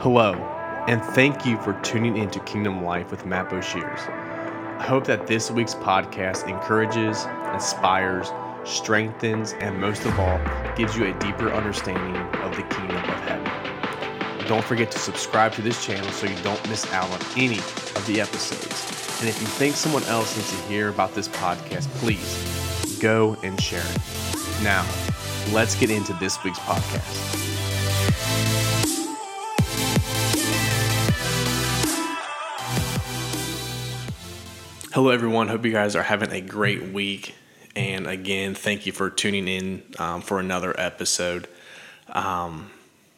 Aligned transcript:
Hello, 0.00 0.32
and 0.88 1.04
thank 1.04 1.44
you 1.44 1.58
for 1.58 1.74
tuning 1.82 2.16
in 2.16 2.30
to 2.30 2.40
Kingdom 2.40 2.82
Life 2.82 3.10
with 3.10 3.26
Matt 3.26 3.50
Boshears. 3.50 4.08
I 4.78 4.82
hope 4.82 5.04
that 5.04 5.26
this 5.26 5.50
week's 5.50 5.74
podcast 5.74 6.48
encourages, 6.48 7.26
inspires, 7.52 8.32
strengthens, 8.64 9.52
and 9.60 9.78
most 9.78 10.06
of 10.06 10.18
all, 10.18 10.40
gives 10.74 10.96
you 10.96 11.04
a 11.04 11.12
deeper 11.18 11.52
understanding 11.52 12.16
of 12.16 12.56
the 12.56 12.62
kingdom 12.74 12.96
of 12.96 13.04
heaven. 13.04 14.48
Don't 14.48 14.64
forget 14.64 14.90
to 14.92 14.98
subscribe 14.98 15.52
to 15.52 15.60
this 15.60 15.84
channel 15.84 16.10
so 16.12 16.26
you 16.26 16.42
don't 16.42 16.66
miss 16.70 16.90
out 16.94 17.10
on 17.10 17.20
any 17.36 17.58
of 17.58 18.02
the 18.06 18.22
episodes. 18.22 19.20
And 19.20 19.28
if 19.28 19.38
you 19.38 19.48
think 19.48 19.76
someone 19.76 20.04
else 20.04 20.34
needs 20.34 20.50
to 20.50 20.66
hear 20.66 20.88
about 20.88 21.14
this 21.14 21.28
podcast, 21.28 21.88
please 21.98 22.98
go 23.02 23.36
and 23.42 23.60
share 23.60 23.84
it. 23.84 24.62
Now, 24.62 24.86
let's 25.52 25.74
get 25.74 25.90
into 25.90 26.14
this 26.14 26.42
week's 26.42 26.58
podcast. 26.60 27.69
Hello, 34.92 35.10
everyone. 35.10 35.46
Hope 35.46 35.64
you 35.64 35.70
guys 35.70 35.94
are 35.94 36.02
having 36.02 36.32
a 36.32 36.40
great 36.40 36.92
week. 36.92 37.36
And 37.76 38.08
again, 38.08 38.56
thank 38.56 38.86
you 38.86 38.92
for 38.92 39.08
tuning 39.08 39.46
in 39.46 39.84
um, 40.00 40.20
for 40.20 40.40
another 40.40 40.74
episode. 40.76 41.46
Um, 42.08 42.72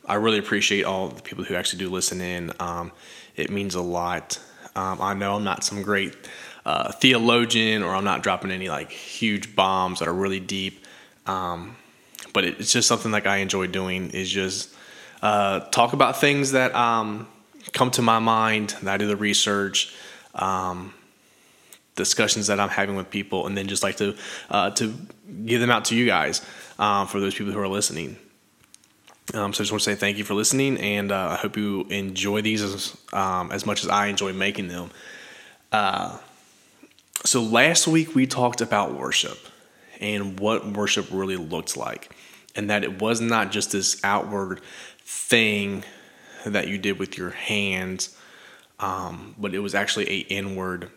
I 0.05 0.17
really 0.17 0.39
appreciate 0.39 0.85
all 0.85 1.09
the 1.09 1.23
people 1.23 1.45
who 1.45 1.55
actually 1.55 1.79
do 1.79 1.89
listen 1.89 2.21
in. 2.21 2.53
Um, 2.61 2.93
it 3.37 3.49
means 3.49 3.75
a 3.75 3.81
lot. 3.81 4.39
Um, 4.77 5.01
I 5.01 5.15
know 5.15 5.37
I'm 5.37 5.45
not 5.45 5.65
some 5.65 5.83
great 5.83 6.15
uh, 6.67 6.93
theologian 6.93 7.83
or 7.83 7.95
I'm 7.95 8.05
not 8.05 8.23
dropping 8.23 8.51
any 8.51 8.69
like 8.69 8.91
huge 8.91 9.57
bombs 9.57 10.01
that 10.01 10.09
are 10.09 10.13
really 10.13 10.41
deep. 10.41 10.85
Um, 11.25 11.77
but 12.35 12.45
it's 12.45 12.71
just 12.71 12.87
something 12.87 13.13
like 13.13 13.27
I 13.27 13.39
enjoy 13.39 13.67
doing 13.67 14.11
is 14.11 14.31
just 14.31 14.75
uh, 15.23 15.61
talk 15.71 15.95
about 15.95 16.21
things 16.21 16.53
that 16.53 16.75
um, 16.75 17.27
come 17.73 17.91
to 17.93 18.03
my 18.03 18.19
mind, 18.19 18.77
that 18.83 18.93
I 18.93 18.99
do 18.99 19.07
the 19.07 19.17
research. 19.17 19.95
Um, 20.35 20.93
discussions 21.95 22.47
that 22.47 22.59
I'm 22.59 22.69
having 22.69 22.97
with 22.97 23.11
people, 23.11 23.47
and 23.47 23.57
then 23.57 23.69
just 23.69 23.83
like 23.83 23.97
to 23.97 24.17
uh, 24.51 24.71
to 24.71 24.95
give 25.45 25.61
them 25.61 25.71
out 25.71 25.87
to 25.87 25.95
you 25.95 26.07
guys 26.07 26.41
um, 26.79 27.07
for 27.07 27.21
those 27.21 27.35
people 27.35 27.53
who 27.53 27.61
are 27.61 27.69
listening. 27.69 28.17
Um, 29.35 29.53
so 29.53 29.61
I 29.61 29.63
just 29.63 29.73
want 29.73 29.83
to 29.83 29.91
say 29.91 29.95
thank 29.95 30.19
you 30.19 30.25
for 30.25 30.35
listening, 30.35 30.79
and 30.79 31.13
uh, 31.13 31.29
I 31.31 31.37
hope 31.37 31.57
you 31.57 31.85
enjoy 31.91 32.43
these 32.43 32.63
as 32.63 32.97
um, 33.13 33.53
as 33.53 33.65
much 33.65 33.83
as 33.85 33.89
I 33.89 34.07
enjoy 34.07 34.33
making 34.33 34.69
them. 34.69 34.91
Uh, 35.71 36.19
so 37.25 37.43
last 37.43 37.87
week 37.87 38.15
we 38.15 38.27
talked 38.27 38.61
about 38.61 38.95
worship 38.95 39.39
and 40.01 40.41
what 40.41 40.67
worship 40.67 41.07
really 41.11 41.37
looked 41.37 41.77
like, 41.77 42.15
and 42.57 42.69
that 42.71 42.85
it 42.85 43.01
was 43.01 43.21
not 43.21 43.53
just 43.53 43.73
this 43.73 44.01
outward 44.03 44.61
thing 45.05 45.85
that 46.45 46.67
you 46.69 46.77
did 46.77 46.99
with 46.99 47.17
your 47.17 47.31
hands, 47.31 48.17
um, 48.81 49.35
but 49.39 49.55
it 49.55 49.61
was 49.61 49.75
actually 49.75 50.11
a 50.11 50.19
inward 50.19 50.91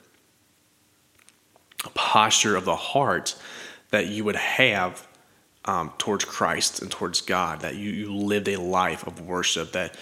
posture 1.89 2.55
of 2.55 2.65
the 2.65 2.75
heart 2.75 3.35
that 3.91 4.07
you 4.07 4.23
would 4.23 4.35
have 4.35 5.07
um, 5.65 5.91
towards 5.97 6.25
Christ 6.25 6.81
and 6.81 6.91
towards 6.91 7.21
God, 7.21 7.61
that 7.61 7.75
you, 7.75 7.89
you 7.89 8.13
lived 8.13 8.47
a 8.47 8.59
life 8.59 9.05
of 9.07 9.21
worship, 9.21 9.71
that 9.71 9.95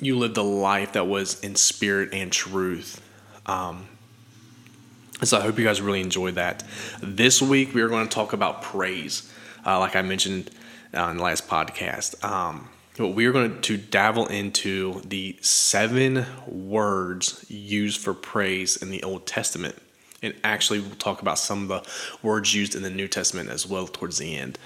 you 0.00 0.16
lived 0.16 0.36
a 0.36 0.42
life 0.42 0.92
that 0.92 1.06
was 1.06 1.40
in 1.40 1.56
spirit 1.56 2.10
and 2.12 2.30
truth. 2.30 3.02
Um, 3.46 3.86
so 5.22 5.38
I 5.38 5.40
hope 5.40 5.58
you 5.58 5.64
guys 5.64 5.80
really 5.80 6.00
enjoyed 6.00 6.34
that. 6.34 6.62
This 7.02 7.40
week 7.40 7.74
we 7.74 7.82
are 7.82 7.88
going 7.88 8.06
to 8.06 8.14
talk 8.14 8.32
about 8.32 8.62
praise, 8.62 9.32
uh, 9.64 9.78
like 9.78 9.96
I 9.96 10.02
mentioned 10.02 10.50
uh, 10.96 11.08
in 11.10 11.16
the 11.16 11.22
last 11.22 11.48
podcast. 11.48 12.22
Um, 12.24 12.68
but 12.98 13.08
we 13.08 13.26
are 13.26 13.32
going 13.32 13.60
to 13.62 13.76
dabble 13.76 14.26
into 14.26 15.00
the 15.02 15.36
seven 15.40 16.24
words 16.46 17.44
used 17.48 18.00
for 18.00 18.14
praise 18.14 18.76
in 18.76 18.90
the 18.90 19.02
Old 19.02 19.26
Testament 19.26 19.76
and 20.26 20.34
actually 20.44 20.80
we'll 20.80 20.94
talk 20.96 21.22
about 21.22 21.38
some 21.38 21.62
of 21.62 21.68
the 21.68 21.90
words 22.22 22.54
used 22.54 22.74
in 22.74 22.82
the 22.82 22.90
New 22.90 23.08
Testament 23.08 23.48
as 23.48 23.66
well 23.66 23.86
towards 23.86 24.18
the 24.18 24.36
end. 24.36 24.58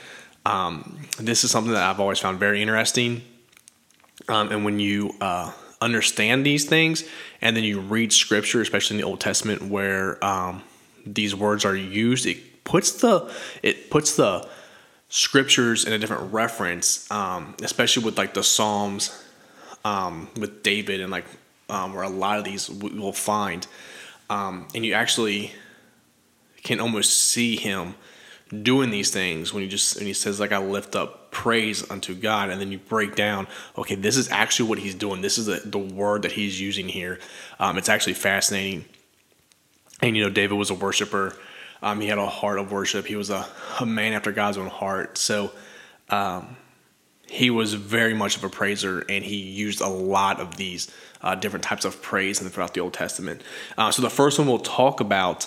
Um, 0.46 1.06
this 1.18 1.44
is 1.44 1.50
something 1.50 1.72
that 1.72 1.82
I've 1.82 2.00
always 2.00 2.18
found 2.18 2.38
very 2.38 2.62
interesting. 2.62 3.22
Um, 4.28 4.50
and 4.50 4.64
when 4.64 4.80
you 4.80 5.14
uh, 5.20 5.52
understand 5.80 6.44
these 6.44 6.64
things 6.64 7.04
and 7.40 7.56
then 7.56 7.64
you 7.64 7.80
read 7.80 8.12
scripture, 8.12 8.60
especially 8.60 8.96
in 8.96 9.00
the 9.00 9.06
Old 9.06 9.20
Testament 9.20 9.62
where 9.62 10.22
um, 10.24 10.62
these 11.06 11.34
words 11.34 11.64
are 11.64 11.76
used, 11.76 12.26
it 12.26 12.64
puts 12.64 12.92
the 12.92 13.32
it 13.62 13.90
puts 13.90 14.16
the 14.16 14.48
scriptures 15.08 15.84
in 15.84 15.92
a 15.92 15.98
different 15.98 16.32
reference, 16.32 17.10
um, 17.10 17.54
especially 17.62 18.04
with 18.04 18.16
like 18.16 18.34
the 18.34 18.44
Psalms 18.44 19.24
um, 19.84 20.28
with 20.36 20.62
David 20.62 21.00
and 21.00 21.10
like 21.10 21.24
um, 21.68 21.94
where 21.94 22.02
a 22.02 22.08
lot 22.08 22.38
of 22.38 22.44
these 22.44 22.68
we 22.70 22.90
will 22.98 23.12
find 23.12 23.66
um, 24.30 24.66
and 24.74 24.86
you 24.86 24.94
actually 24.94 25.52
can 26.62 26.80
almost 26.80 27.12
see 27.12 27.56
him 27.56 27.94
doing 28.62 28.90
these 28.90 29.10
things 29.10 29.52
when 29.52 29.62
he 29.62 29.68
just 29.68 29.96
when 29.96 30.06
he 30.06 30.12
says 30.12 30.40
like 30.40 30.52
I 30.52 30.58
lift 30.58 30.96
up 30.96 31.30
praise 31.30 31.88
unto 31.90 32.14
God 32.14 32.50
and 32.50 32.60
then 32.60 32.72
you 32.72 32.78
break 32.78 33.14
down 33.14 33.46
okay 33.78 33.94
this 33.94 34.16
is 34.16 34.28
actually 34.30 34.68
what 34.68 34.78
he's 34.78 34.94
doing. 34.94 35.20
This 35.20 35.36
is 35.36 35.46
the, 35.46 35.60
the 35.64 35.78
word 35.78 36.22
that 36.22 36.32
he's 36.32 36.60
using 36.60 36.88
here. 36.88 37.18
Um, 37.58 37.76
it's 37.76 37.88
actually 37.88 38.14
fascinating. 38.14 38.86
And 40.00 40.16
you 40.16 40.24
know 40.24 40.30
David 40.30 40.56
was 40.56 40.70
a 40.70 40.74
worshiper. 40.74 41.36
Um, 41.82 42.00
he 42.00 42.08
had 42.08 42.18
a 42.18 42.26
heart 42.26 42.58
of 42.58 42.72
worship. 42.72 43.06
He 43.06 43.16
was 43.16 43.30
a, 43.30 43.46
a 43.80 43.86
man 43.86 44.12
after 44.12 44.32
God's 44.32 44.58
own 44.58 44.68
heart. 44.68 45.18
So 45.18 45.50
um, 46.08 46.56
he 47.30 47.48
was 47.48 47.74
very 47.74 48.12
much 48.12 48.36
of 48.36 48.42
a 48.42 48.48
praiser 48.48 49.04
and 49.08 49.24
he 49.24 49.36
used 49.36 49.80
a 49.80 49.88
lot 49.88 50.40
of 50.40 50.56
these 50.56 50.90
uh, 51.22 51.36
different 51.36 51.64
types 51.64 51.84
of 51.84 52.02
praise 52.02 52.40
throughout 52.40 52.74
the 52.74 52.80
Old 52.80 52.92
Testament. 52.92 53.42
Uh, 53.78 53.92
so 53.92 54.02
the 54.02 54.10
first 54.10 54.36
one 54.36 54.48
we'll 54.48 54.58
talk 54.58 55.00
about 55.00 55.46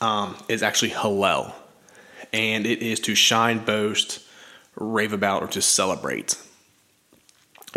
um, 0.00 0.36
is 0.48 0.60
actually 0.60 0.90
Hallel, 0.90 1.52
and 2.32 2.66
it 2.66 2.82
is 2.82 2.98
to 3.00 3.14
shine, 3.14 3.64
boast, 3.64 4.24
rave 4.74 5.12
about, 5.12 5.42
or 5.42 5.46
to 5.48 5.62
celebrate. 5.62 6.36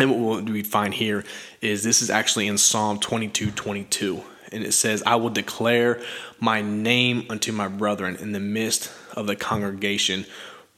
And 0.00 0.20
what 0.20 0.50
we 0.50 0.64
find 0.64 0.92
here 0.92 1.24
is 1.60 1.84
this 1.84 2.02
is 2.02 2.10
actually 2.10 2.48
in 2.48 2.58
Psalm 2.58 2.98
22 2.98 3.52
22. 3.52 4.20
And 4.50 4.64
it 4.64 4.72
says, 4.72 5.00
I 5.06 5.14
will 5.14 5.30
declare 5.30 6.02
my 6.40 6.60
name 6.60 7.26
unto 7.30 7.52
my 7.52 7.68
brethren 7.68 8.16
in 8.16 8.32
the 8.32 8.40
midst 8.40 8.90
of 9.12 9.28
the 9.28 9.36
congregation 9.36 10.26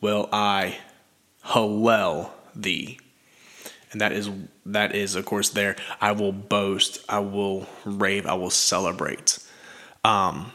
will 0.02 0.28
I 0.30 0.76
Hallel 1.46 2.30
thee. 2.62 2.98
And 3.92 4.00
that 4.00 4.12
is 4.12 4.30
that 4.66 4.94
is 4.94 5.16
of 5.16 5.24
course 5.24 5.50
there. 5.50 5.76
I 6.00 6.12
will 6.12 6.32
boast, 6.32 7.04
I 7.08 7.18
will 7.18 7.66
rave, 7.84 8.26
I 8.26 8.34
will 8.34 8.50
celebrate. 8.50 9.38
Um, 10.04 10.52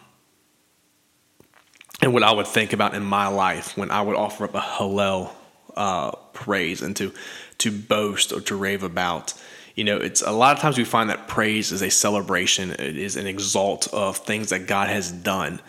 and 2.01 2.13
what 2.13 2.23
I 2.23 2.31
would 2.31 2.47
think 2.47 2.73
about 2.73 2.93
in 2.93 3.03
my 3.03 3.27
life 3.27 3.77
when 3.77 3.91
I 3.91 4.01
would 4.01 4.16
offer 4.16 4.45
up 4.45 4.55
a 4.55 4.61
Hallel 4.61 5.31
uh, 5.75 6.11
praise 6.33 6.81
and 6.81 6.95
to 6.97 7.13
to 7.59 7.71
boast 7.71 8.31
or 8.31 8.41
to 8.41 8.55
rave 8.55 8.83
about. 8.83 9.33
You 9.75 9.83
know, 9.83 9.97
it's 9.97 10.22
a 10.22 10.31
lot 10.31 10.55
of 10.55 10.61
times 10.61 10.77
we 10.77 10.85
find 10.85 11.09
that 11.09 11.27
praise 11.27 11.73
is 11.73 11.81
a 11.81 11.89
celebration. 11.89 12.72
It 12.72 12.97
is 12.97 13.17
an 13.17 13.27
exalt 13.27 13.93
of 13.93 14.17
things 14.17 14.49
that 14.51 14.67
God 14.67 14.87
has 14.87 15.11
done. 15.11 15.61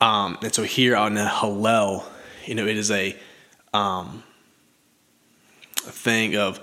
Um, 0.00 0.38
and 0.42 0.54
so 0.54 0.62
here 0.62 0.96
on 0.96 1.14
the 1.14 1.24
Hallel, 1.24 2.04
you 2.46 2.54
know, 2.54 2.66
it 2.66 2.78
is 2.78 2.90
a 2.90 3.14
um, 3.74 4.22
thing 5.90 6.36
of 6.36 6.60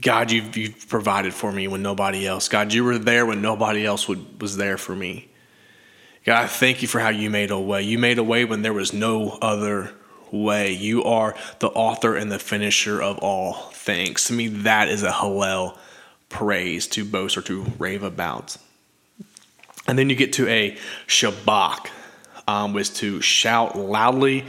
God, 0.00 0.30
you've, 0.30 0.56
you've 0.56 0.88
provided 0.88 1.34
for 1.34 1.52
me 1.52 1.68
when 1.68 1.82
nobody 1.82 2.26
else. 2.26 2.48
God, 2.48 2.72
you 2.72 2.84
were 2.84 2.98
there 2.98 3.26
when 3.26 3.42
nobody 3.42 3.84
else 3.84 4.08
would, 4.08 4.40
was 4.40 4.56
there 4.56 4.78
for 4.78 4.96
me. 4.96 5.28
God, 6.24 6.44
I 6.44 6.46
thank 6.46 6.82
you 6.82 6.88
for 6.88 7.00
how 7.00 7.08
you 7.10 7.30
made 7.30 7.50
a 7.50 7.58
way. 7.58 7.82
You 7.82 7.98
made 7.98 8.18
a 8.18 8.24
way 8.24 8.44
when 8.44 8.62
there 8.62 8.72
was 8.72 8.92
no 8.92 9.38
other 9.42 9.92
way. 10.30 10.72
You 10.72 11.04
are 11.04 11.34
the 11.58 11.68
author 11.68 12.14
and 12.14 12.30
the 12.30 12.38
finisher 12.38 13.02
of 13.02 13.18
all 13.18 13.54
things. 13.72 14.24
To 14.24 14.32
me, 14.32 14.48
that 14.48 14.88
is 14.88 15.02
a 15.02 15.10
Hallel 15.10 15.76
praise 16.28 16.86
to 16.88 17.04
boast 17.04 17.36
or 17.36 17.42
to 17.42 17.62
rave 17.78 18.02
about. 18.02 18.56
And 19.86 19.98
then 19.98 20.08
you 20.08 20.16
get 20.16 20.34
to 20.34 20.48
a 20.48 20.76
Shabach, 21.06 21.88
um, 22.46 22.76
is 22.78 22.90
to 22.90 23.20
shout 23.20 23.76
loudly 23.76 24.44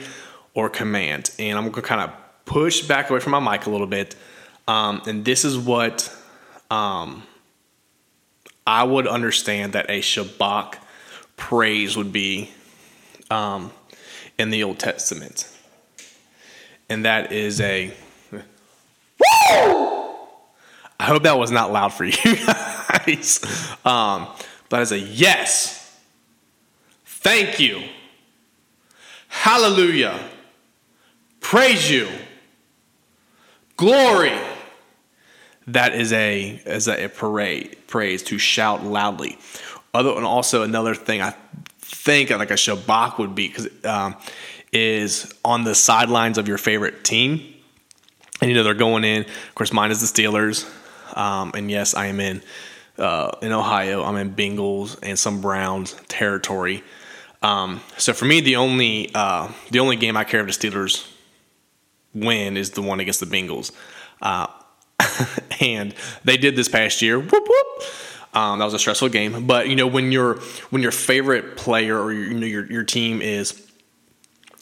or 0.53 0.69
command. 0.69 1.31
And 1.39 1.57
I'm 1.57 1.63
going 1.65 1.75
to 1.75 1.81
kind 1.81 2.01
of 2.01 2.20
push 2.45 2.81
back 2.81 3.09
away 3.09 3.19
from 3.19 3.31
my 3.31 3.39
mic 3.39 3.65
a 3.65 3.69
little 3.69 3.87
bit. 3.87 4.15
Um, 4.67 5.01
and 5.07 5.25
this 5.25 5.43
is 5.45 5.57
what 5.57 6.15
um, 6.69 7.23
I 8.65 8.83
would 8.83 9.07
understand 9.07 9.73
that 9.73 9.89
a 9.89 9.99
Shabach 9.99 10.75
praise 11.35 11.97
would 11.97 12.13
be 12.13 12.51
um, 13.29 13.71
in 14.37 14.49
the 14.49 14.63
Old 14.63 14.79
Testament. 14.79 15.47
And 16.89 17.05
that 17.05 17.31
is 17.31 17.61
a. 17.61 17.93
I 20.99 21.05
hope 21.05 21.23
that 21.23 21.37
was 21.37 21.51
not 21.51 21.71
loud 21.71 21.93
for 21.93 22.05
you 22.05 22.13
guys. 22.23 23.43
Um, 23.83 24.27
but 24.69 24.81
as 24.81 24.91
a 24.91 24.99
yes, 24.99 25.99
thank 27.05 27.59
you, 27.59 27.81
hallelujah, 29.27 30.17
praise 31.39 31.89
you 31.89 32.07
glory. 33.81 34.37
that 35.65 35.95
is 35.95 36.13
a 36.13 36.61
as 36.65 36.87
a, 36.87 37.07
parade 37.09 37.75
praise 37.87 38.21
to 38.23 38.37
shout 38.37 38.83
loudly. 38.83 39.37
Other 39.93 40.11
and 40.11 40.25
also 40.25 40.61
another 40.61 40.93
thing 40.93 41.21
I 41.21 41.33
think 41.79 42.29
like 42.29 42.51
a 42.51 42.55
shabach 42.55 43.17
would 43.17 43.33
be 43.33 43.47
because 43.47 43.67
um, 43.83 44.15
is 44.71 45.33
on 45.43 45.63
the 45.63 45.73
sidelines 45.75 46.37
of 46.37 46.47
your 46.47 46.59
favorite 46.59 47.03
team, 47.03 47.53
and 48.39 48.49
you 48.49 48.55
know 48.55 48.63
they're 48.63 48.73
going 48.73 49.03
in. 49.03 49.23
Of 49.23 49.55
course, 49.55 49.73
mine 49.73 49.91
is 49.91 49.99
the 49.99 50.21
Steelers, 50.21 50.65
um, 51.17 51.51
and 51.55 51.69
yes, 51.69 51.95
I 51.95 52.05
am 52.05 52.19
in 52.19 52.41
uh, 52.99 53.31
in 53.41 53.51
Ohio. 53.51 54.03
I'm 54.03 54.15
in 54.15 54.35
Bengals 54.35 54.97
and 55.01 55.17
some 55.17 55.41
Browns 55.41 55.95
territory. 56.07 56.83
Um, 57.41 57.81
so 57.97 58.13
for 58.13 58.25
me, 58.25 58.41
the 58.41 58.57
only 58.57 59.09
uh, 59.15 59.51
the 59.71 59.79
only 59.79 59.95
game 59.95 60.15
I 60.15 60.23
care 60.23 60.47
if 60.47 60.59
the 60.59 60.69
Steelers 60.69 61.10
win 62.13 62.57
is 62.57 62.71
the 62.71 62.81
one 62.81 62.99
against 62.99 63.19
the 63.19 63.25
Bengals, 63.25 63.71
uh, 64.21 64.47
and 65.61 65.93
they 66.23 66.37
did 66.37 66.55
this 66.55 66.67
past 66.67 67.01
year. 67.01 67.19
Whoop 67.19 67.47
whoop. 67.47 67.83
Um, 68.33 68.59
that 68.59 68.65
was 68.65 68.73
a 68.73 68.79
stressful 68.79 69.09
game, 69.09 69.45
but 69.45 69.67
you 69.67 69.75
know 69.75 69.87
when 69.87 70.11
your 70.11 70.35
when 70.69 70.81
your 70.81 70.91
favorite 70.91 71.57
player 71.57 71.99
or 71.99 72.13
your, 72.13 72.25
you 72.25 72.33
know 72.33 72.47
your 72.47 72.65
your 72.71 72.83
team 72.83 73.21
is 73.21 73.67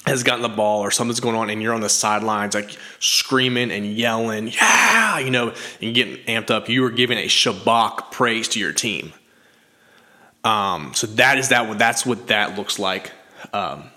has 0.06 0.24
gotten 0.24 0.42
the 0.42 0.50
ball 0.50 0.82
or 0.82 0.92
something's 0.92 1.20
going 1.20 1.36
on 1.36 1.50
and 1.50 1.62
you're 1.62 1.74
on 1.74 1.82
the 1.82 1.90
sidelines 1.90 2.56
like 2.56 2.78
screaming 3.00 3.70
and 3.72 3.86
yelling, 3.86 4.48
yeah, 4.48 5.20
you 5.20 5.30
know, 5.30 5.54
and 5.82 5.94
getting 5.94 6.18
amped 6.26 6.50
up, 6.50 6.70
you 6.70 6.84
are 6.86 6.90
giving 6.90 7.18
a 7.18 7.26
shabach 7.26 8.12
praise 8.12 8.48
to 8.50 8.60
your 8.60 8.74
team. 8.74 9.14
Um, 10.44 10.94
so 10.94 11.06
that 11.08 11.38
is 11.38 11.50
that. 11.50 11.78
That's 11.78 12.06
what 12.06 12.28
that 12.28 12.58
looks 12.58 12.80
like 12.80 13.12
um, 13.54 13.90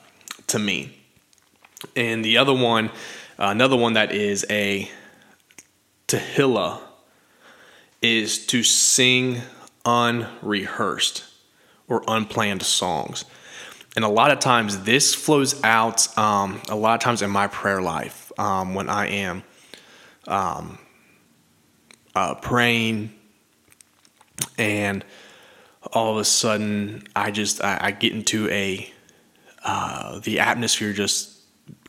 to 0.48 0.58
me. 0.58 0.98
And 1.96 2.24
the 2.24 2.38
other 2.38 2.52
one, 2.52 2.90
uh, 3.38 3.48
another 3.48 3.76
one 3.76 3.94
that 3.94 4.12
is 4.12 4.44
a 4.50 4.90
Tehillah, 6.08 6.80
is 8.02 8.46
to 8.46 8.62
sing 8.62 9.40
unrehearsed 9.86 11.24
or 11.88 12.02
unplanned 12.06 12.62
songs. 12.62 13.24
And 13.94 14.04
a 14.04 14.08
lot 14.08 14.30
of 14.30 14.38
times 14.38 14.84
this 14.84 15.14
flows 15.14 15.62
out 15.62 16.16
um, 16.18 16.60
a 16.68 16.76
lot 16.76 16.94
of 16.94 17.00
times 17.00 17.22
in 17.22 17.30
my 17.30 17.46
prayer 17.46 17.80
life 17.80 18.32
um, 18.38 18.74
when 18.74 18.88
I 18.88 19.08
am 19.08 19.42
um, 20.26 20.78
uh, 22.14 22.34
praying 22.36 23.12
and 24.58 25.04
all 25.92 26.12
of 26.12 26.18
a 26.18 26.24
sudden 26.24 27.04
I 27.14 27.30
just 27.30 27.62
I, 27.62 27.78
I 27.80 27.90
get 27.90 28.12
into 28.12 28.48
a 28.48 28.90
uh, 29.64 30.18
the 30.20 30.40
atmosphere 30.40 30.92
just 30.92 31.38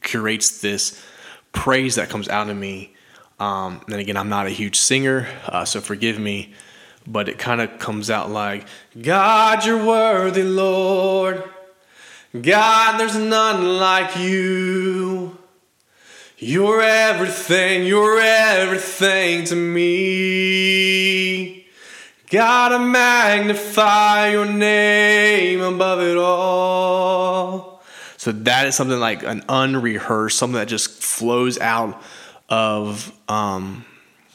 curates 0.01 0.61
this 0.61 1.01
praise 1.53 1.95
that 1.95 2.09
comes 2.09 2.27
out 2.27 2.49
of 2.49 2.57
me. 2.57 2.93
Um, 3.39 3.81
and 3.87 3.95
again, 3.95 4.17
I'm 4.17 4.27
not 4.29 4.47
a 4.47 4.49
huge 4.49 4.75
singer, 4.77 5.27
uh, 5.47 5.63
so 5.65 5.79
forgive 5.79 6.19
me, 6.19 6.53
but 7.07 7.29
it 7.29 7.39
kind 7.39 7.61
of 7.61 7.79
comes 7.79 8.09
out 8.09 8.29
like, 8.29 8.67
God, 9.01 9.65
you're 9.65 9.85
worthy, 9.85 10.43
Lord. 10.43 11.43
God, 12.39 12.97
there's 12.99 13.15
none 13.15 13.77
like 13.77 14.17
you. 14.17 15.37
You're 16.37 16.81
everything, 16.81 17.85
you're 17.85 18.19
everything 18.19 19.45
to 19.45 19.55
me. 19.55 21.13
Gotta 22.29 22.79
magnify 22.79 24.31
your 24.31 24.45
name 24.45 25.61
above 25.61 26.01
it 26.01 26.17
all. 26.17 27.72
So 28.23 28.31
that 28.31 28.67
is 28.67 28.75
something 28.75 29.01
like 29.01 29.23
an 29.23 29.43
unrehearsed, 29.49 30.37
something 30.37 30.55
that 30.55 30.69
just 30.69 31.03
flows 31.03 31.59
out 31.59 32.01
of 32.47 33.11
um, 33.27 33.83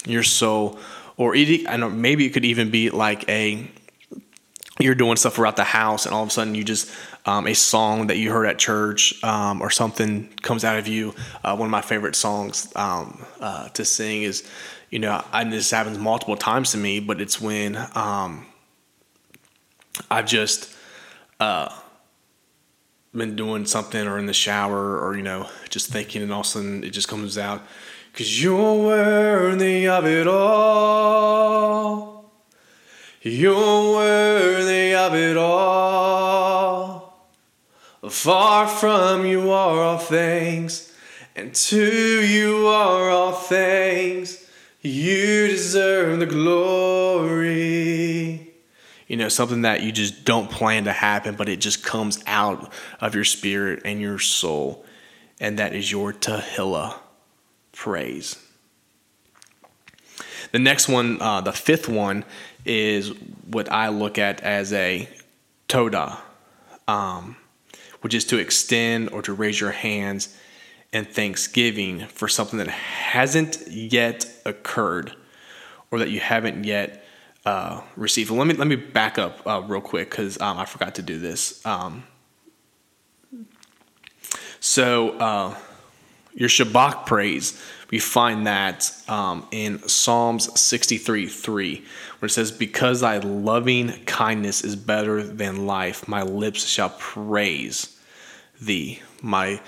your 0.04 0.22
soul. 0.22 0.78
Or 1.16 1.34
I 1.34 1.76
know 1.78 1.88
maybe 1.88 2.26
it 2.26 2.34
could 2.34 2.44
even 2.44 2.70
be 2.70 2.90
like 2.90 3.26
a 3.30 3.66
you're 4.78 4.94
doing 4.94 5.16
stuff 5.16 5.38
around 5.38 5.56
the 5.56 5.64
house 5.64 6.04
and 6.04 6.14
all 6.14 6.22
of 6.22 6.28
a 6.28 6.30
sudden 6.30 6.54
you 6.54 6.64
just 6.64 6.92
um, 7.24 7.46
a 7.46 7.54
song 7.54 8.08
that 8.08 8.18
you 8.18 8.30
heard 8.30 8.44
at 8.44 8.58
church 8.58 9.24
um, 9.24 9.62
or 9.62 9.70
something 9.70 10.28
comes 10.42 10.64
out 10.64 10.78
of 10.78 10.86
you 10.86 11.14
uh, 11.42 11.56
one 11.56 11.66
of 11.66 11.70
my 11.70 11.80
favorite 11.80 12.14
songs 12.14 12.70
um, 12.76 13.24
uh, 13.40 13.70
to 13.70 13.86
sing 13.86 14.22
is 14.22 14.46
you 14.90 15.00
know 15.00 15.24
and 15.32 15.52
this 15.52 15.70
happens 15.70 15.98
multiple 15.98 16.36
times 16.36 16.70
to 16.72 16.78
me 16.78 17.00
but 17.00 17.20
it's 17.20 17.40
when 17.40 17.76
um, 17.96 18.46
i've 20.12 20.26
just 20.26 20.72
uh, 21.40 21.70
been 23.14 23.36
doing 23.36 23.64
something 23.64 24.06
or 24.06 24.18
in 24.18 24.26
the 24.26 24.32
shower 24.32 24.98
or 24.98 25.16
you 25.16 25.22
know 25.22 25.48
just 25.70 25.90
thinking 25.90 26.22
and 26.22 26.32
all 26.32 26.40
of 26.40 26.46
a 26.46 26.48
sudden 26.48 26.84
it 26.84 26.90
just 26.90 27.08
comes 27.08 27.38
out 27.38 27.62
because 28.12 28.42
you're 28.42 28.84
worthy 28.84 29.88
of 29.88 30.04
it 30.04 30.26
all 30.26 32.18
you're 33.20 33.94
worthy 33.94 34.94
of 34.94 35.12
it 35.12 35.36
all. 35.36 37.26
Far 38.08 38.68
from 38.68 39.26
you 39.26 39.50
are 39.50 39.82
all 39.82 39.98
things, 39.98 40.94
and 41.34 41.52
to 41.52 42.24
you 42.24 42.68
are 42.68 43.10
all 43.10 43.32
things. 43.32 44.48
You 44.82 45.48
deserve 45.48 46.20
the 46.20 46.26
glory. 46.26 48.17
You 49.08 49.16
know, 49.16 49.28
something 49.28 49.62
that 49.62 49.82
you 49.82 49.90
just 49.90 50.24
don't 50.24 50.50
plan 50.50 50.84
to 50.84 50.92
happen, 50.92 51.34
but 51.34 51.48
it 51.48 51.56
just 51.56 51.82
comes 51.82 52.22
out 52.26 52.72
of 53.00 53.14
your 53.14 53.24
spirit 53.24 53.82
and 53.84 54.00
your 54.00 54.18
soul. 54.18 54.84
And 55.40 55.58
that 55.58 55.74
is 55.74 55.90
your 55.90 56.12
Tehillah 56.12 56.94
praise. 57.72 58.36
The 60.52 60.58
next 60.58 60.88
one, 60.88 61.20
uh, 61.20 61.40
the 61.40 61.52
fifth 61.52 61.88
one, 61.88 62.24
is 62.64 63.12
what 63.50 63.70
I 63.72 63.88
look 63.88 64.18
at 64.18 64.42
as 64.42 64.72
a 64.72 65.08
Todah, 65.68 66.18
um, 66.86 67.36
which 68.02 68.14
is 68.14 68.24
to 68.26 68.38
extend 68.38 69.10
or 69.10 69.22
to 69.22 69.32
raise 69.32 69.60
your 69.60 69.70
hands 69.70 70.36
in 70.92 71.04
thanksgiving 71.04 72.06
for 72.08 72.28
something 72.28 72.58
that 72.58 72.68
hasn't 72.68 73.68
yet 73.68 74.26
occurred 74.44 75.14
or 75.90 75.98
that 75.98 76.10
you 76.10 76.20
haven't 76.20 76.64
yet 76.64 77.04
uh, 77.48 77.80
received. 77.96 78.30
Let 78.30 78.46
me 78.46 78.54
let 78.54 78.66
me 78.66 78.76
back 78.76 79.18
up 79.18 79.46
uh, 79.46 79.62
real 79.66 79.80
quick 79.80 80.10
because 80.10 80.40
um, 80.40 80.58
I 80.58 80.64
forgot 80.64 80.94
to 80.96 81.02
do 81.02 81.18
this. 81.18 81.64
Um, 81.64 82.04
so 84.60 85.10
uh, 85.18 85.56
your 86.34 86.48
Shabach 86.48 87.06
praise 87.06 87.60
we 87.90 87.98
find 87.98 88.46
that 88.46 88.92
um, 89.08 89.46
in 89.50 89.78
Psalms 89.88 90.60
63 90.60 91.26
3, 91.26 91.84
where 92.18 92.26
it 92.26 92.30
says, 92.30 92.52
Because 92.52 93.00
thy 93.00 93.18
loving 93.18 94.04
kindness 94.04 94.62
is 94.62 94.76
better 94.76 95.22
than 95.22 95.66
life, 95.66 96.06
my 96.06 96.22
lips 96.22 96.66
shall 96.66 96.90
praise 96.90 97.98
thee. 98.60 99.00
My 99.22 99.60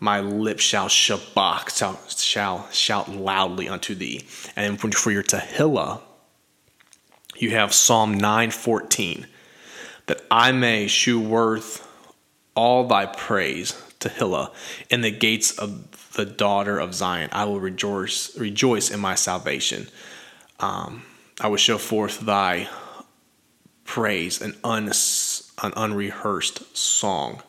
my 0.00 0.20
lips 0.20 0.62
shall 0.62 0.86
shabach, 0.86 1.76
shall, 1.76 2.00
shall 2.08 2.70
shout 2.70 3.08
loudly 3.10 3.68
unto 3.68 3.96
thee. 3.96 4.24
And 4.54 4.80
for 4.80 5.10
your 5.10 5.24
Tehillah, 5.24 6.00
you 7.42 7.50
have 7.50 7.72
Psalm 7.72 8.14
914, 8.14 9.26
that 10.06 10.22
I 10.30 10.52
may 10.52 10.86
shew 10.86 11.20
worth 11.20 11.86
all 12.54 12.86
thy 12.86 13.06
praise, 13.06 13.72
Tehillah, 14.00 14.52
in 14.90 15.02
the 15.02 15.10
gates 15.10 15.56
of 15.58 16.12
the 16.14 16.26
daughter 16.26 16.78
of 16.78 16.94
Zion. 16.94 17.28
I 17.32 17.44
will 17.44 17.60
rejoice, 17.60 18.36
rejoice 18.36 18.90
in 18.90 19.00
my 19.00 19.14
salvation. 19.14 19.88
Um, 20.58 21.04
I 21.40 21.48
will 21.48 21.56
show 21.56 21.78
forth 21.78 22.20
thy 22.20 22.68
praise, 23.84 24.42
an, 24.42 24.56
un, 24.64 24.90
an 25.62 25.72
unrehearsed 25.76 26.76
song 26.76 27.42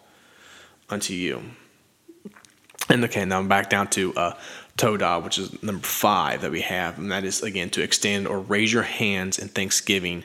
unto 0.89 1.13
you. 1.13 1.41
And 2.89 3.03
okay, 3.05 3.25
now 3.25 3.39
I'm 3.39 3.48
back 3.48 3.69
down 3.69 3.88
to 3.89 4.13
uh, 4.15 4.34
Todah, 4.79 5.21
which 5.21 5.38
is 5.38 5.62
number 5.62 5.86
five 5.86 6.41
that 6.41 6.51
we 6.51 6.62
have, 6.62 6.98
and 6.98 7.12
that 7.12 7.25
is 7.25 7.43
again 7.43 7.69
to 7.71 7.83
extend 7.83 8.27
or 8.27 8.39
raise 8.39 8.71
your 8.71 8.83
hands 8.83 9.38
in 9.38 9.50
thanksgiving 9.50 10.24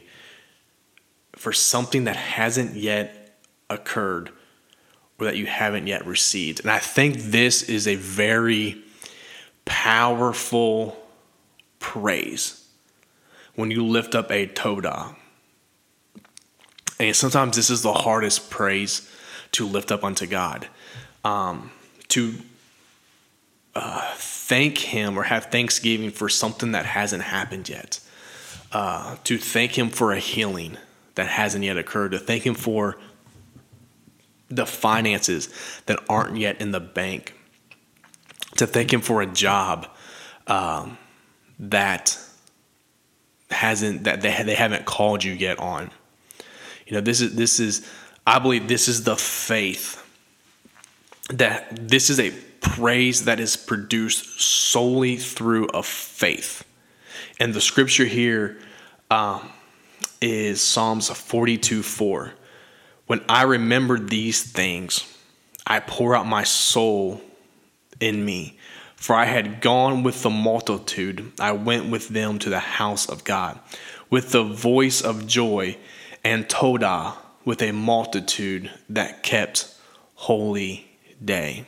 for 1.32 1.52
something 1.52 2.04
that 2.04 2.14
hasn't 2.14 2.76
yet 2.76 3.36
occurred 3.68 4.30
or 5.18 5.26
that 5.26 5.36
you 5.36 5.46
haven't 5.46 5.88
yet 5.88 6.06
received. 6.06 6.60
And 6.60 6.70
I 6.70 6.78
think 6.78 7.16
this 7.16 7.64
is 7.64 7.88
a 7.88 7.96
very 7.96 8.80
powerful 9.64 10.96
praise 11.80 12.64
when 13.56 13.72
you 13.72 13.84
lift 13.84 14.14
up 14.14 14.30
a 14.30 14.46
Todah. 14.46 15.16
And 17.00 17.16
sometimes 17.16 17.56
this 17.56 17.70
is 17.70 17.82
the 17.82 17.92
hardest 17.92 18.50
praise 18.50 19.10
to 19.52 19.66
lift 19.66 19.90
up 19.90 20.04
unto 20.04 20.26
God. 20.26 20.68
Um, 21.24 21.72
to 22.08 22.34
uh, 23.74 24.12
thank 24.16 24.78
Him 24.78 25.18
or 25.18 25.24
have 25.24 25.46
thanksgiving 25.46 26.10
for 26.10 26.28
something 26.28 26.72
that 26.72 26.86
hasn't 26.86 27.22
happened 27.22 27.68
yet. 27.68 28.00
Uh, 28.72 29.16
to 29.24 29.38
thank 29.38 29.78
Him 29.78 29.88
for 29.88 30.12
a 30.12 30.18
healing 30.18 30.76
that 31.14 31.28
hasn't 31.28 31.64
yet 31.64 31.76
occurred. 31.76 32.12
To 32.12 32.18
thank 32.18 32.44
Him 32.44 32.54
for 32.54 32.98
the 34.48 34.66
finances 34.66 35.48
that 35.86 35.98
aren't 36.08 36.36
yet 36.36 36.60
in 36.60 36.70
the 36.70 36.80
bank, 36.80 37.34
to 38.56 38.66
thank 38.66 38.92
Him 38.92 39.00
for 39.00 39.22
a 39.22 39.26
job 39.26 39.88
um, 40.46 40.98
that 41.58 42.18
hasn't 43.50 44.04
that 44.04 44.20
they 44.20 44.42
they 44.42 44.54
haven't 44.54 44.84
called 44.84 45.22
you 45.24 45.32
yet 45.32 45.58
on. 45.58 45.90
You 46.86 46.94
know, 46.94 47.00
this 47.00 47.20
is 47.20 47.34
this 47.34 47.60
is 47.60 47.88
I 48.26 48.38
believe 48.38 48.68
this 48.68 48.88
is 48.88 49.04
the 49.04 49.16
faith 49.16 50.00
that 51.30 51.88
this 51.88 52.10
is 52.10 52.20
a 52.20 52.32
praise 52.64 53.26
that 53.26 53.38
is 53.38 53.56
produced 53.56 54.40
solely 54.40 55.16
through 55.16 55.66
a 55.66 55.82
faith. 55.82 56.64
And 57.38 57.54
the 57.54 57.60
scripture 57.60 58.06
here 58.06 58.58
um, 59.10 59.48
is 60.20 60.60
Psalms 60.60 61.08
42 61.08 61.82
4. 61.82 62.32
When 63.06 63.22
I 63.28 63.42
remember 63.42 63.98
these 63.98 64.42
things, 64.42 65.04
I 65.66 65.80
pour 65.80 66.16
out 66.16 66.26
my 66.26 66.42
soul 66.42 67.20
in 68.00 68.24
me. 68.24 68.58
For 68.96 69.14
I 69.14 69.26
had 69.26 69.60
gone 69.60 70.02
with 70.02 70.22
the 70.22 70.30
multitude, 70.30 71.32
I 71.38 71.52
went 71.52 71.90
with 71.90 72.08
them 72.08 72.38
to 72.38 72.48
the 72.48 72.58
house 72.58 73.06
of 73.06 73.22
God, 73.22 73.60
with 74.08 74.32
the 74.32 74.42
voice 74.42 75.02
of 75.02 75.26
joy 75.26 75.76
and 76.24 76.48
Todah, 76.48 77.14
with 77.44 77.60
a 77.60 77.72
multitude 77.72 78.70
that 78.88 79.22
kept 79.22 79.74
holy 80.14 80.86
day. 81.22 81.66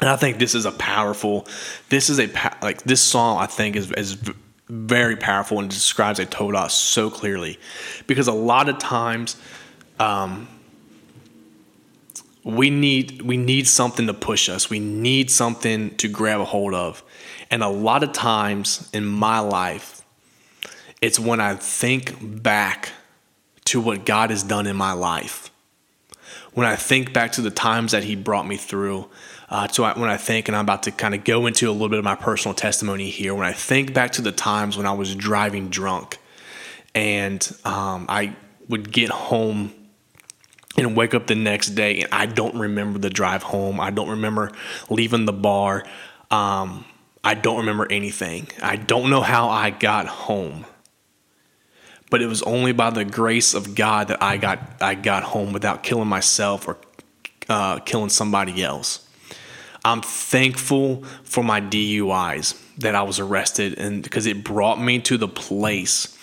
And 0.00 0.08
I 0.08 0.16
think 0.16 0.38
this 0.38 0.54
is 0.54 0.64
a 0.64 0.72
powerful, 0.72 1.46
this 1.88 2.08
is 2.08 2.20
a, 2.20 2.28
like, 2.62 2.82
this 2.82 3.00
song 3.02 3.38
I 3.38 3.46
think 3.46 3.76
is, 3.76 3.90
is 3.92 4.16
very 4.68 5.16
powerful 5.16 5.58
and 5.58 5.68
describes 5.68 6.18
a 6.18 6.26
Todah 6.26 6.70
so 6.70 7.10
clearly. 7.10 7.58
Because 8.06 8.28
a 8.28 8.32
lot 8.32 8.68
of 8.68 8.78
times, 8.78 9.36
um, 9.98 10.48
we 12.44 12.70
need 12.70 13.20
we 13.22 13.36
need 13.36 13.68
something 13.68 14.06
to 14.06 14.14
push 14.14 14.48
us. 14.48 14.70
We 14.70 14.78
need 14.78 15.30
something 15.30 15.94
to 15.96 16.08
grab 16.08 16.40
a 16.40 16.46
hold 16.46 16.72
of. 16.72 17.02
And 17.50 17.62
a 17.62 17.68
lot 17.68 18.02
of 18.02 18.12
times 18.12 18.88
in 18.94 19.04
my 19.04 19.40
life, 19.40 20.02
it's 21.02 21.18
when 21.18 21.40
I 21.40 21.54
think 21.56 22.42
back 22.42 22.90
to 23.66 23.80
what 23.80 24.06
God 24.06 24.30
has 24.30 24.42
done 24.42 24.66
in 24.66 24.76
my 24.76 24.92
life. 24.92 25.50
When 26.54 26.66
I 26.66 26.76
think 26.76 27.12
back 27.12 27.32
to 27.32 27.42
the 27.42 27.50
times 27.50 27.92
that 27.92 28.04
He 28.04 28.16
brought 28.16 28.46
me 28.46 28.56
through, 28.56 29.08
uh, 29.50 29.66
so 29.68 29.84
I, 29.84 29.98
when 29.98 30.10
I 30.10 30.16
think, 30.16 30.48
and 30.48 30.56
I'm 30.56 30.64
about 30.64 30.82
to 30.84 30.90
kind 30.90 31.14
of 31.14 31.24
go 31.24 31.46
into 31.46 31.70
a 31.70 31.72
little 31.72 31.88
bit 31.88 31.98
of 31.98 32.04
my 32.04 32.16
personal 32.16 32.54
testimony 32.54 33.08
here, 33.08 33.34
when 33.34 33.46
I 33.46 33.52
think 33.52 33.94
back 33.94 34.12
to 34.12 34.22
the 34.22 34.32
times 34.32 34.76
when 34.76 34.86
I 34.86 34.92
was 34.92 35.14
driving 35.14 35.70
drunk 35.70 36.18
and 36.94 37.50
um, 37.64 38.06
I 38.08 38.36
would 38.68 38.92
get 38.92 39.08
home 39.08 39.72
and 40.76 40.94
wake 40.94 41.14
up 41.14 41.26
the 41.26 41.34
next 41.34 41.70
day 41.70 42.00
and 42.00 42.12
I 42.12 42.26
don't 42.26 42.56
remember 42.56 42.98
the 42.98 43.10
drive 43.10 43.42
home. 43.42 43.80
I 43.80 43.90
don't 43.90 44.10
remember 44.10 44.52
leaving 44.90 45.24
the 45.24 45.32
bar. 45.32 45.84
Um, 46.30 46.84
I 47.24 47.34
don't 47.34 47.58
remember 47.58 47.86
anything. 47.90 48.48
I 48.62 48.76
don't 48.76 49.10
know 49.10 49.22
how 49.22 49.48
I 49.48 49.70
got 49.70 50.06
home. 50.06 50.66
But 52.10 52.22
it 52.22 52.26
was 52.26 52.42
only 52.42 52.72
by 52.72 52.90
the 52.90 53.04
grace 53.04 53.54
of 53.54 53.74
God 53.74 54.08
that 54.08 54.22
I 54.22 54.38
got 54.38 54.60
I 54.80 54.94
got 54.94 55.24
home 55.24 55.52
without 55.52 55.82
killing 55.82 56.08
myself 56.08 56.66
or 56.66 56.78
uh, 57.50 57.80
killing 57.80 58.08
somebody 58.08 58.62
else. 58.62 59.07
I'm 59.88 60.02
thankful 60.02 61.02
for 61.24 61.42
my 61.42 61.60
DUIs 61.60 62.60
that 62.78 62.94
I 62.94 63.02
was 63.02 63.18
arrested 63.18 63.78
and 63.78 64.02
because 64.02 64.26
it 64.26 64.44
brought 64.44 64.80
me 64.80 64.98
to 65.00 65.16
the 65.16 65.28
place 65.28 66.17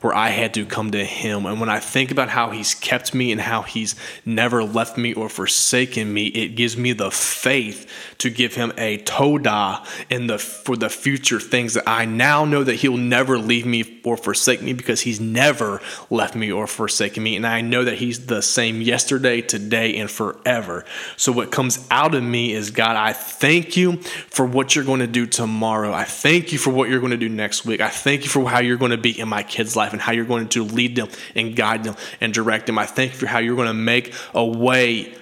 where 0.00 0.14
I 0.14 0.28
had 0.28 0.54
to 0.54 0.64
come 0.64 0.92
to 0.92 1.04
Him. 1.04 1.44
And 1.44 1.58
when 1.58 1.68
I 1.68 1.80
think 1.80 2.10
about 2.10 2.28
how 2.28 2.50
He's 2.50 2.74
kept 2.74 3.14
me 3.14 3.32
and 3.32 3.40
how 3.40 3.62
He's 3.62 3.96
never 4.24 4.62
left 4.62 4.96
me 4.96 5.12
or 5.12 5.28
forsaken 5.28 6.12
me, 6.12 6.26
it 6.26 6.54
gives 6.54 6.76
me 6.76 6.92
the 6.92 7.10
faith 7.10 7.90
to 8.18 8.30
give 8.30 8.54
Him 8.54 8.72
a 8.78 8.98
todah 8.98 9.86
in 10.08 10.28
the 10.28 10.38
for 10.38 10.76
the 10.76 10.88
future 10.88 11.40
things 11.40 11.74
that 11.74 11.88
I 11.88 12.04
now 12.04 12.44
know 12.44 12.62
that 12.62 12.76
He'll 12.76 12.96
never 12.96 13.38
leave 13.38 13.66
me 13.66 14.00
or 14.04 14.16
forsake 14.16 14.62
me 14.62 14.72
because 14.72 15.00
He's 15.00 15.20
never 15.20 15.80
left 16.10 16.36
me 16.36 16.52
or 16.52 16.66
forsaken 16.66 17.22
me, 17.22 17.36
and 17.36 17.46
I 17.46 17.60
know 17.60 17.84
that 17.84 17.98
He's 17.98 18.26
the 18.26 18.40
same 18.40 18.80
yesterday, 18.80 19.40
today, 19.40 19.96
and 19.96 20.10
forever. 20.10 20.84
So 21.16 21.32
what 21.32 21.50
comes 21.50 21.84
out 21.90 22.14
of 22.14 22.22
me 22.22 22.52
is 22.52 22.70
God, 22.70 22.94
I 22.94 23.12
thank 23.12 23.76
you 23.76 23.96
for 23.96 24.46
what 24.46 24.76
you're 24.76 24.84
going 24.84 25.00
to 25.00 25.06
do 25.08 25.26
tomorrow. 25.26 25.92
I 25.92 26.04
thank 26.04 26.52
you 26.52 26.58
for 26.58 26.70
what 26.70 26.88
you're 26.88 27.00
going 27.00 27.10
to 27.10 27.16
do 27.16 27.28
next 27.28 27.64
week. 27.64 27.80
I 27.80 27.88
thank 27.88 28.22
you 28.22 28.30
for 28.30 28.48
how 28.48 28.60
you're 28.60 28.76
going 28.76 28.92
to 28.92 28.96
be 28.96 29.18
in 29.18 29.28
my 29.28 29.42
kids' 29.42 29.74
life 29.74 29.87
life 29.88 29.92
and 29.92 30.02
how 30.02 30.12
you're 30.12 30.24
going 30.24 30.48
to 30.50 30.64
lead 30.64 30.96
them 30.96 31.08
and 31.34 31.56
guide 31.56 31.84
them 31.84 31.96
and 32.20 32.32
direct 32.32 32.66
them. 32.66 32.78
I 32.78 32.86
thank 32.86 33.12
you 33.12 33.18
for 33.18 33.26
how 33.26 33.38
you're 33.38 33.56
going 33.56 33.68
to 33.68 33.74
make 33.74 34.14
a 34.34 34.44
way 34.44 35.14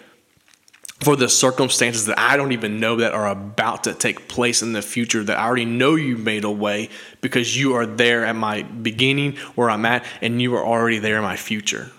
for 1.01 1.15
the 1.15 1.29
circumstances 1.29 2.07
that 2.07 2.19
I 2.19 2.37
don't 2.37 2.53
even 2.53 2.81
know 2.81 2.97
that 2.97 3.13
are 3.13 3.29
about 3.29 3.85
to 3.85 3.95
take 3.95 4.29
place 4.29 4.63
in 4.63 4.73
the 4.73 4.81
future 4.81 5.23
that 5.25 5.39
I 5.39 5.45
already 5.45 5.67
know 5.67 5.95
you 5.95 6.17
made 6.17 6.45
a 6.45 6.51
way 6.51 6.89
because 7.21 7.57
you 7.57 7.75
are 7.75 7.85
there 7.85 8.25
at 8.25 8.35
my 8.35 8.63
beginning 8.63 9.37
where 9.55 9.69
I'm 9.69 9.85
at 9.85 10.05
and 10.23 10.41
you 10.41 10.55
are 10.55 10.65
already 10.65 10.99
there 10.99 11.17
in 11.17 11.23
my 11.23 11.37
future. 11.37 11.91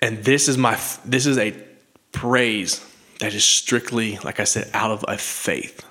And 0.00 0.22
this 0.22 0.48
is 0.48 0.56
my 0.56 0.78
this 1.04 1.26
is 1.26 1.36
a 1.38 1.54
praise 2.12 2.84
that 3.18 3.34
is 3.34 3.44
strictly 3.44 4.18
like 4.18 4.38
I 4.38 4.44
said 4.44 4.70
out 4.72 4.92
of 4.92 5.04
a 5.08 5.18
faith 5.18 5.84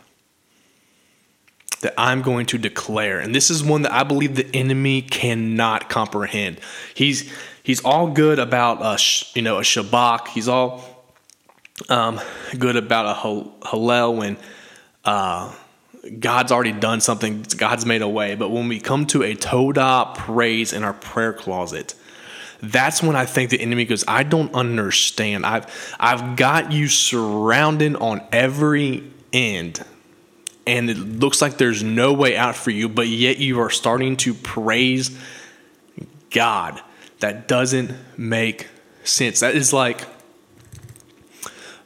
that 1.84 1.94
I'm 1.98 2.22
going 2.22 2.48
to 2.48 2.58
declare. 2.58 3.20
And 3.20 3.36
this 3.36 3.50
is 3.50 3.63
one 3.63 3.84
that 3.84 3.94
I 3.94 4.04
believe 4.04 4.36
the 4.36 4.50
enemy 4.54 5.02
cannot 5.02 5.90
comprehend. 5.90 6.60
He's 6.94 7.32
he's 7.62 7.84
all 7.86 8.10
good 8.10 8.40
about 8.40 8.82
a 8.82 9.02
you 9.36 9.42
know 9.42 9.60
a 9.60 9.62
Shabach. 9.62 10.30
He's 10.30 10.48
all 10.48 10.84
um, 11.90 12.20
good 12.58 12.75
about 12.75 13.06
a 13.06 13.68
Hallel 13.68 14.18
when 14.18 14.38
uh, 15.06 15.54
God's 16.20 16.52
already 16.52 16.72
done 16.72 17.02
something. 17.02 17.46
God's 17.58 17.86
made 17.86 18.02
a 18.02 18.08
way. 18.08 18.36
But 18.36 18.50
when 18.50 18.68
we 18.68 18.80
come 18.80 19.06
to 19.08 19.24
a 19.24 19.36
Todah 19.36 20.16
praise 20.16 20.74
in 20.74 20.84
our 20.84 20.94
prayer 20.94 21.34
closet, 21.34 21.96
that's 22.62 23.04
when 23.04 23.18
I 23.18 23.25
think 23.25 23.50
the 23.50 23.60
enemy 23.60 23.84
goes, 23.84 24.06
I 24.08 24.24
don't 24.24 24.54
understand. 24.54 25.46
I've 25.46 25.96
I've 26.00 26.38
got 26.38 26.72
you 26.72 26.88
surrounded 26.88 27.98
on 27.98 28.22
every 28.32 29.04
end 29.34 29.84
and 30.65 30.89
it 30.89 30.98
looks 30.98 31.41
like 31.41 31.58
there's 31.58 31.84
no 31.84 32.13
way 32.13 32.38
out 32.38 32.55
for 32.55 32.72
you, 32.72 32.88
but 32.88 33.08
yet 33.08 33.38
you 33.38 33.60
are 33.60 33.70
starting 33.70 34.15
to 34.17 34.34
praise 34.34 35.17
God. 36.29 36.82
That 37.20 37.48
doesn't 37.48 37.91
make 38.17 38.67
sense. 39.03 39.41
That 39.41 39.55
is 39.55 39.74
like 39.74 40.05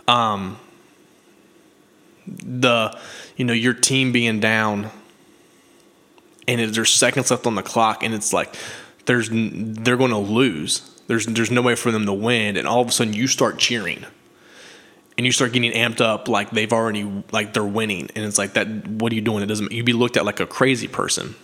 um 0.08 0.58
the 2.26 2.98
you 3.36 3.46
know 3.46 3.54
your 3.54 3.74
team 3.74 4.12
being 4.12 4.40
down 4.40 4.90
and 6.48 6.74
there's 6.74 6.92
seconds 6.92 7.30
left 7.32 7.46
on 7.46 7.56
the 7.56 7.64
clock 7.64 8.04
and 8.04 8.14
it's 8.14 8.32
like 8.32 8.56
there's 9.06 9.30
they're 9.32 9.98
going 9.98 10.12
to 10.12 10.18
lose. 10.18 10.94
There's 11.08 11.26
there's 11.26 11.52
no 11.52 11.62
way 11.62 11.76
for 11.76 11.92
them 11.92 12.06
to 12.06 12.14
win 12.14 12.58
and 12.58 12.68
all 12.68 12.82
of 12.82 12.88
a 12.88 12.92
sudden 12.92 13.14
you 13.14 13.28
start 13.28 13.58
cheering 13.58 14.06
and 15.18 15.26
you 15.26 15.32
start 15.32 15.52
getting 15.52 15.72
amped 15.72 16.00
up 16.00 16.28
like 16.28 16.52
they've 16.52 16.72
already 16.72 17.24
like 17.32 17.54
they're 17.54 17.64
winning. 17.64 18.10
And 18.16 18.24
it's 18.24 18.38
like 18.38 18.54
that 18.54 18.88
what 18.88 19.12
are 19.12 19.16
you 19.16 19.22
doing? 19.22 19.44
It 19.44 19.48
doesn't 19.48 19.72
you'd 19.72 19.86
be 19.86 19.94
looked 19.94 20.16
at 20.16 20.26
like 20.26 20.40
a 20.40 20.48
crazy 20.48 20.88
person. 20.88 21.36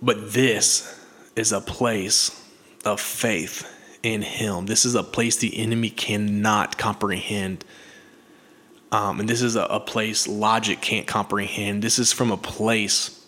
But 0.00 0.32
this 0.32 1.00
is 1.34 1.50
a 1.50 1.60
place 1.60 2.40
of 2.84 3.00
faith 3.00 3.70
in 4.02 4.22
him. 4.22 4.66
This 4.66 4.84
is 4.84 4.94
a 4.94 5.02
place 5.02 5.36
the 5.36 5.58
enemy 5.58 5.90
cannot 5.90 6.78
comprehend. 6.78 7.64
Um, 8.92 9.18
and 9.18 9.28
this 9.28 9.42
is 9.42 9.56
a, 9.56 9.62
a 9.62 9.80
place 9.80 10.28
logic 10.28 10.80
can't 10.80 11.06
comprehend. 11.06 11.82
This 11.82 11.98
is 11.98 12.12
from 12.12 12.30
a 12.30 12.36
place 12.36 13.26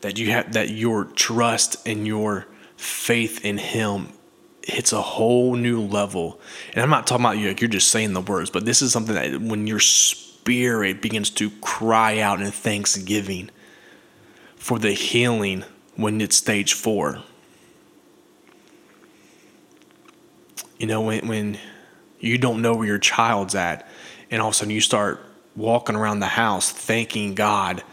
that 0.00 0.18
you 0.18 0.30
have 0.32 0.54
that 0.54 0.70
your 0.70 1.04
trust 1.04 1.86
and 1.86 2.06
your 2.06 2.46
faith 2.76 3.44
in 3.44 3.58
him 3.58 4.08
hits 4.66 4.92
a 4.92 5.00
whole 5.00 5.54
new 5.54 5.80
level. 5.80 6.40
And 6.72 6.82
I'm 6.82 6.90
not 6.90 7.06
talking 7.06 7.24
about 7.24 7.38
you 7.38 7.48
like 7.48 7.60
you're 7.60 7.70
just 7.70 7.88
saying 7.88 8.12
the 8.14 8.20
words, 8.20 8.50
but 8.50 8.64
this 8.64 8.82
is 8.82 8.90
something 8.90 9.14
that 9.14 9.40
when 9.40 9.68
your 9.68 9.78
spirit 9.78 11.00
begins 11.00 11.30
to 11.30 11.50
cry 11.60 12.18
out 12.18 12.40
in 12.40 12.50
thanksgiving 12.50 13.50
for 14.56 14.80
the 14.80 14.90
healing 14.90 15.64
when 15.94 16.20
it's 16.20 16.36
stage 16.36 16.72
four. 16.72 17.22
You 20.78 20.88
know, 20.88 21.00
when, 21.00 21.28
when 21.28 21.58
you 22.18 22.36
don't 22.36 22.60
know 22.60 22.74
where 22.74 22.88
your 22.88 22.98
child's 22.98 23.54
at, 23.54 23.88
and 24.32 24.42
all 24.42 24.48
of 24.48 24.54
a 24.54 24.56
sudden 24.56 24.74
you 24.74 24.80
start 24.80 25.20
walking 25.54 25.94
around 25.94 26.18
the 26.18 26.26
house 26.26 26.72
thanking 26.72 27.36
God 27.36 27.84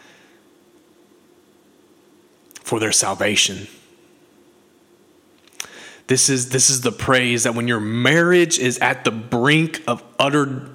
for 2.64 2.80
their 2.80 2.92
salvation 2.92 3.68
this 6.08 6.30
is 6.30 6.50
this 6.50 6.70
is 6.70 6.82
the 6.82 6.92
praise 6.92 7.44
that 7.44 7.56
when 7.56 7.68
your 7.68 7.80
marriage 7.80 8.60
is 8.60 8.78
at 8.80 9.04
the 9.04 9.12
brink 9.12 9.82
of 9.88 10.04
utter 10.20 10.70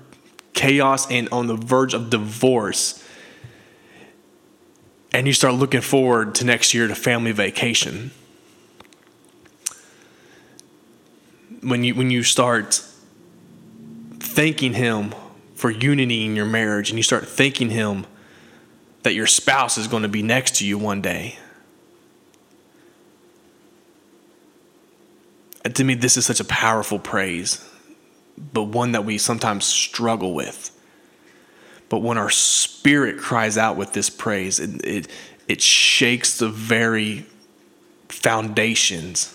chaos 0.55 1.11
and 1.11 1.29
on 1.31 1.47
the 1.47 1.57
verge 1.57 1.95
of 1.95 2.11
divorce, 2.11 3.05
and 5.13 5.27
you 5.27 5.33
start 5.33 5.55
looking 5.55 5.81
forward 5.81 6.35
to 6.37 6.45
next 6.45 6.75
year 6.75 6.87
to 6.89 6.95
family 6.95 7.33
vacation. 7.33 8.11
When 11.61 11.85
you 11.85 11.95
when 11.95 12.11
you 12.11 12.23
start 12.23 12.83
thanking 14.21 14.75
him 14.75 15.15
for 15.59 15.73
unity 15.73 16.25
in 16.25 16.37
your 16.37 16.47
marriage 16.47 16.91
and 16.91 16.97
you 16.97 17.03
start 17.03 17.27
thanking 17.27 17.71
Him 17.71 18.07
that 19.03 19.13
your 19.13 19.27
spouse 19.27 19.77
is 19.77 19.89
going 19.89 20.05
to 20.05 20.09
be 20.09 20.23
next 20.23 20.57
to 20.57 20.67
you 20.67 20.79
one 20.79 21.03
day. 21.03 21.37
To 25.75 25.85
me, 25.85 25.95
this 25.95 26.17
is 26.17 26.27
such 26.27 26.41
a 26.41 26.45
powerful 26.45 26.99
praise, 26.99 27.69
but 28.53 28.65
one 28.65 28.93
that 28.93 29.05
we 29.05 29.19
sometimes 29.19 29.65
struggle 29.65 30.35
with. 30.35 30.71
But 31.89 32.01
when 32.01 32.19
our 32.19 32.31
spirit 32.31 33.19
cries 33.19 33.57
out 33.57 33.77
with 33.77 33.93
this 33.93 34.11
praise, 34.11 34.61
it, 34.61 34.85
it, 34.85 35.09
it 35.49 35.63
shakes 35.63 36.39
the 36.39 36.49
very 36.49 37.27
foundations 38.09 39.35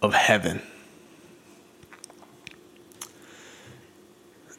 of 0.00 0.14
heaven. 0.14 0.62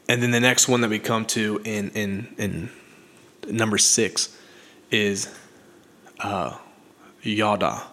And 0.07 0.21
then 0.23 0.31
the 0.31 0.39
next 0.39 0.67
one 0.67 0.81
that 0.81 0.89
we 0.89 0.99
come 0.99 1.25
to 1.27 1.61
in 1.63 1.91
in 1.91 2.33
in 2.37 2.69
number 3.47 3.77
six 3.77 4.35
is 4.89 5.33
uh, 6.19 6.57
yada 7.21 7.83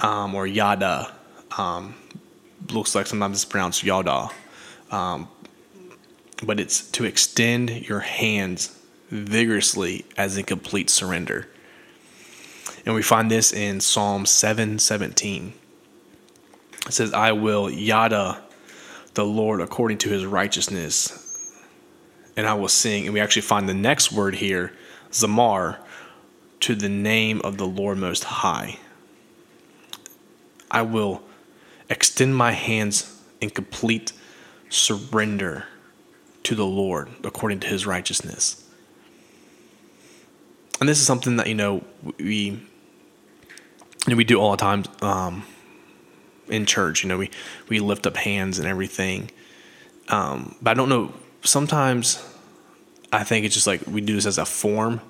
um, 0.00 0.34
or 0.34 0.46
yada. 0.46 1.12
Um, 1.56 1.94
looks 2.70 2.94
like 2.94 3.06
sometimes 3.06 3.36
it's 3.36 3.44
pronounced 3.44 3.82
yada, 3.82 4.28
um, 4.90 5.28
but 6.42 6.60
it's 6.60 6.90
to 6.92 7.04
extend 7.04 7.88
your 7.88 8.00
hands 8.00 8.78
vigorously 9.10 10.04
as 10.16 10.36
in 10.36 10.44
complete 10.44 10.90
surrender. 10.90 11.48
And 12.84 12.94
we 12.94 13.02
find 13.02 13.30
this 13.30 13.52
in 13.52 13.80
Psalm 13.80 14.26
717. 14.26 15.52
It 16.86 16.92
says, 16.92 17.12
I 17.12 17.32
will 17.32 17.68
yada 17.68 18.42
the 19.14 19.24
Lord 19.24 19.60
according 19.60 19.98
to 19.98 20.10
his 20.10 20.24
righteousness, 20.24 21.52
and 22.36 22.46
I 22.46 22.54
will 22.54 22.68
sing. 22.68 23.06
And 23.06 23.14
we 23.14 23.20
actually 23.20 23.42
find 23.42 23.68
the 23.68 23.74
next 23.74 24.12
word 24.12 24.36
here, 24.36 24.72
zamar, 25.10 25.78
to 26.60 26.74
the 26.74 26.88
name 26.88 27.40
of 27.42 27.58
the 27.58 27.66
Lord 27.66 27.98
Most 27.98 28.24
High. 28.24 28.78
I 30.70 30.82
will 30.82 31.22
extend 31.88 32.36
my 32.36 32.52
hands 32.52 33.20
in 33.40 33.50
complete 33.50 34.12
surrender 34.68 35.66
to 36.42 36.54
the 36.54 36.66
Lord 36.66 37.08
according 37.24 37.60
to 37.60 37.66
his 37.66 37.86
righteousness. 37.86 38.62
And 40.80 40.88
this 40.88 41.00
is 41.00 41.06
something 41.06 41.36
that, 41.36 41.46
you 41.46 41.54
know, 41.54 41.84
we 42.18 42.60
we 44.06 44.24
do 44.24 44.40
all 44.40 44.52
the 44.52 44.56
time 44.56 44.84
um, 45.02 45.44
in 46.48 46.66
church. 46.66 47.02
You 47.02 47.08
know, 47.08 47.18
we 47.18 47.30
we 47.68 47.80
lift 47.80 48.06
up 48.06 48.16
hands 48.16 48.58
and 48.58 48.68
everything. 48.68 49.30
Um, 50.08 50.54
but 50.60 50.70
I 50.70 50.74
don't 50.74 50.88
know. 50.88 51.12
Sometimes 51.42 52.24
I 53.12 53.24
think 53.24 53.46
it's 53.46 53.54
just 53.54 53.66
like 53.66 53.86
we 53.86 54.00
do 54.00 54.14
this 54.14 54.26
as 54.26 54.38
a 54.38 54.44
form. 54.44 55.00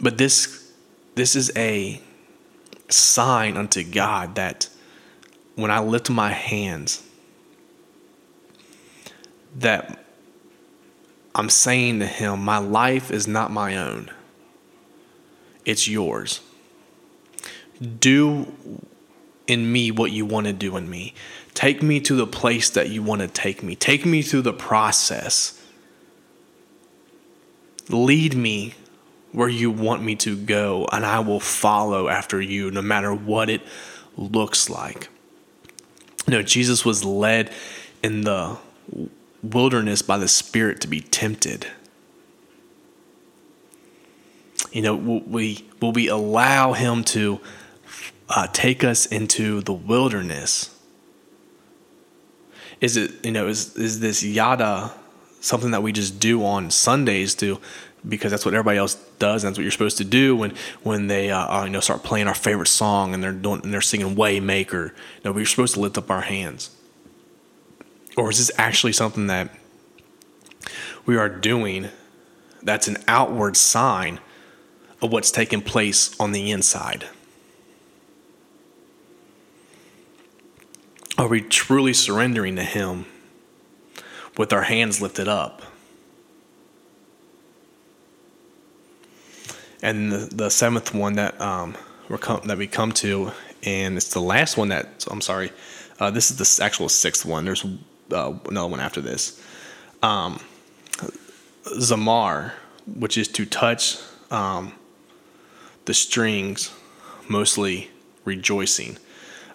But 0.00 0.18
this 0.18 0.72
this 1.14 1.36
is 1.36 1.52
a 1.56 2.00
sign 2.88 3.56
unto 3.56 3.84
God 3.84 4.34
that 4.36 4.68
when 5.54 5.70
I 5.70 5.80
lift 5.80 6.10
my 6.10 6.30
hands, 6.30 7.04
that 9.56 10.04
I'm 11.34 11.50
saying 11.50 12.00
to 12.00 12.06
Him, 12.06 12.44
my 12.44 12.58
life 12.58 13.10
is 13.10 13.26
not 13.26 13.50
my 13.50 13.76
own. 13.76 14.10
It's 15.64 15.88
yours 15.88 16.40
do 17.80 18.52
in 19.46 19.70
me 19.70 19.90
what 19.90 20.10
you 20.10 20.26
want 20.26 20.46
to 20.46 20.52
do 20.52 20.76
in 20.76 20.88
me. 20.90 21.14
Take 21.54 21.82
me 21.82 22.00
to 22.00 22.14
the 22.14 22.26
place 22.26 22.70
that 22.70 22.90
you 22.90 23.02
want 23.02 23.22
to 23.22 23.28
take 23.28 23.62
me. 23.62 23.74
Take 23.74 24.04
me 24.04 24.22
through 24.22 24.42
the 24.42 24.52
process. 24.52 25.62
Lead 27.88 28.34
me 28.34 28.74
where 29.32 29.48
you 29.48 29.70
want 29.70 30.02
me 30.02 30.16
to 30.16 30.36
go, 30.36 30.88
and 30.90 31.04
I 31.04 31.20
will 31.20 31.40
follow 31.40 32.08
after 32.08 32.40
you 32.40 32.70
no 32.70 32.82
matter 32.82 33.14
what 33.14 33.50
it 33.50 33.62
looks 34.16 34.68
like. 34.70 35.08
Know, 36.26 36.42
Jesus 36.42 36.84
was 36.84 37.04
led 37.04 37.52
in 38.02 38.22
the 38.22 38.58
wilderness 39.42 40.02
by 40.02 40.18
the 40.18 40.28
Spirit 40.28 40.80
to 40.82 40.88
be 40.88 41.00
tempted. 41.00 41.66
You 44.72 44.82
know, 44.82 44.94
we 44.94 45.64
will 45.80 45.92
we 45.92 46.08
allow 46.08 46.74
him 46.74 47.02
to 47.04 47.40
uh, 48.28 48.46
take 48.52 48.84
us 48.84 49.06
into 49.06 49.62
the 49.62 49.72
wilderness? 49.72 50.74
Is 52.80 52.96
it 52.96 53.24
you 53.24 53.32
know 53.32 53.48
is 53.48 53.76
is 53.76 54.00
this 54.00 54.22
yada 54.22 54.92
something 55.40 55.70
that 55.70 55.82
we 55.82 55.92
just 55.92 56.20
do 56.20 56.44
on 56.44 56.70
Sundays 56.70 57.34
to 57.36 57.60
because 58.08 58.30
that's 58.30 58.44
what 58.44 58.54
everybody 58.54 58.78
else 58.78 58.94
does 59.18 59.44
and 59.44 59.50
that's 59.50 59.58
what 59.58 59.62
you're 59.62 59.70
supposed 59.70 59.98
to 59.98 60.04
do 60.04 60.34
when 60.34 60.54
when 60.82 61.08
they 61.08 61.30
uh, 61.30 61.60
uh 61.60 61.64
you 61.64 61.70
know 61.70 61.80
start 61.80 62.02
playing 62.02 62.26
our 62.26 62.34
favorite 62.34 62.68
song 62.68 63.12
and 63.12 63.22
they're 63.22 63.32
doing 63.32 63.60
and 63.62 63.72
they're 63.72 63.80
singing 63.80 64.16
Waymaker. 64.16 64.92
Know, 65.24 65.32
we're 65.32 65.44
supposed 65.44 65.74
to 65.74 65.80
lift 65.80 65.98
up 65.98 66.10
our 66.10 66.22
hands. 66.22 66.70
Or 68.16 68.30
is 68.30 68.38
this 68.38 68.50
actually 68.58 68.92
something 68.92 69.28
that 69.28 69.54
we 71.06 71.16
are 71.16 71.28
doing 71.28 71.88
that's 72.62 72.88
an 72.88 72.96
outward 73.06 73.56
sign 73.56 74.18
of 75.00 75.12
what's 75.12 75.30
taking 75.30 75.62
place 75.62 76.18
on 76.18 76.32
the 76.32 76.50
inside? 76.50 77.06
Are 81.16 81.28
we 81.28 81.40
truly 81.40 81.92
surrendering 81.92 82.56
to 82.56 82.64
Him 82.64 83.06
with 84.36 84.52
our 84.52 84.62
hands 84.62 85.00
lifted 85.00 85.28
up? 85.28 85.62
And 89.82 90.12
the, 90.12 90.34
the 90.34 90.50
seventh 90.50 90.94
one 90.94 91.14
that 91.14 91.40
um, 91.40 91.76
we're 92.08 92.18
com- 92.18 92.46
that 92.46 92.58
we 92.58 92.66
come 92.66 92.92
to, 92.92 93.32
and 93.62 93.96
it's 93.96 94.12
the 94.12 94.20
last 94.20 94.56
one 94.56 94.68
that 94.68 95.06
I'm 95.10 95.20
sorry, 95.20 95.52
uh, 96.00 96.10
this 96.10 96.30
is 96.30 96.36
the 96.36 96.64
actual 96.64 96.88
sixth 96.88 97.24
one. 97.24 97.44
There's 97.44 97.64
uh, 97.64 98.34
another 98.48 98.68
one 98.68 98.80
after 98.80 99.00
this. 99.00 99.40
Um, 100.02 100.40
Zamar, 101.64 102.52
which 102.86 103.18
is 103.18 103.28
to 103.28 103.44
touch 103.44 103.98
um, 104.30 104.72
the 105.84 105.94
strings, 105.94 106.72
mostly 107.28 107.90
rejoicing. 108.24 108.98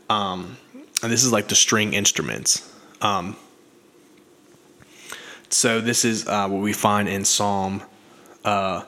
Um, 0.09 0.57
and 1.01 1.11
this 1.11 1.23
is 1.23 1.31
like 1.31 1.47
the 1.47 1.55
string 1.55 1.93
instruments. 1.93 2.71
Um, 3.01 3.35
so 5.49 5.81
this 5.81 6.05
is 6.05 6.27
uh, 6.27 6.47
what 6.47 6.61
we 6.61 6.73
find 6.73 7.07
in 7.07 7.25
Psalm 7.25 7.83
uh, 8.43 8.83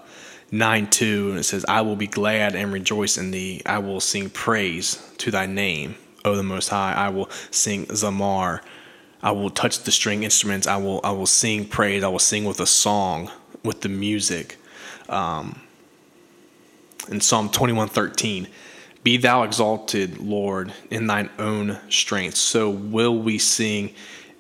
9 0.52 0.90
2, 0.90 1.30
and 1.32 1.40
it 1.40 1.44
says, 1.44 1.66
I 1.68 1.82
will 1.82 1.96
be 1.96 2.08
glad 2.08 2.56
and 2.56 2.72
rejoice 2.72 3.18
in 3.18 3.32
thee. 3.32 3.62
I 3.66 3.80
will 3.80 4.00
sing 4.00 4.30
praise 4.30 4.96
to 5.18 5.32
thy 5.32 5.46
name, 5.46 5.96
O 6.24 6.36
the 6.36 6.44
Most 6.44 6.70
High. 6.70 6.94
I 6.94 7.10
will 7.10 7.30
sing 7.52 7.86
Zamar. 7.88 8.62
I 9.24 9.32
will 9.32 9.50
touch 9.50 9.80
the 9.80 9.92
string 9.92 10.24
instruments. 10.24 10.68
I 10.68 10.78
will 10.78 11.02
I 11.04 11.12
will 11.12 11.26
sing 11.26 11.66
praise. 11.66 12.04
I 12.04 12.08
will 12.08 12.20
sing 12.20 12.46
with 12.46 12.60
a 12.60 12.68
song, 12.68 13.32
with 13.64 13.82
the 13.82 13.90
music. 13.90 14.58
Um, 15.10 15.62
in 17.10 17.22
Psalm 17.22 17.50
21 17.50 17.88
13, 17.90 18.48
be 19.04 19.18
thou 19.18 19.44
exalted, 19.44 20.20
Lord, 20.20 20.74
in 20.90 21.08
thine 21.08 21.30
own 21.38 21.78
strength. 21.90 22.36
So 22.36 22.70
will 22.70 23.18
we 23.18 23.38
sing 23.38 23.94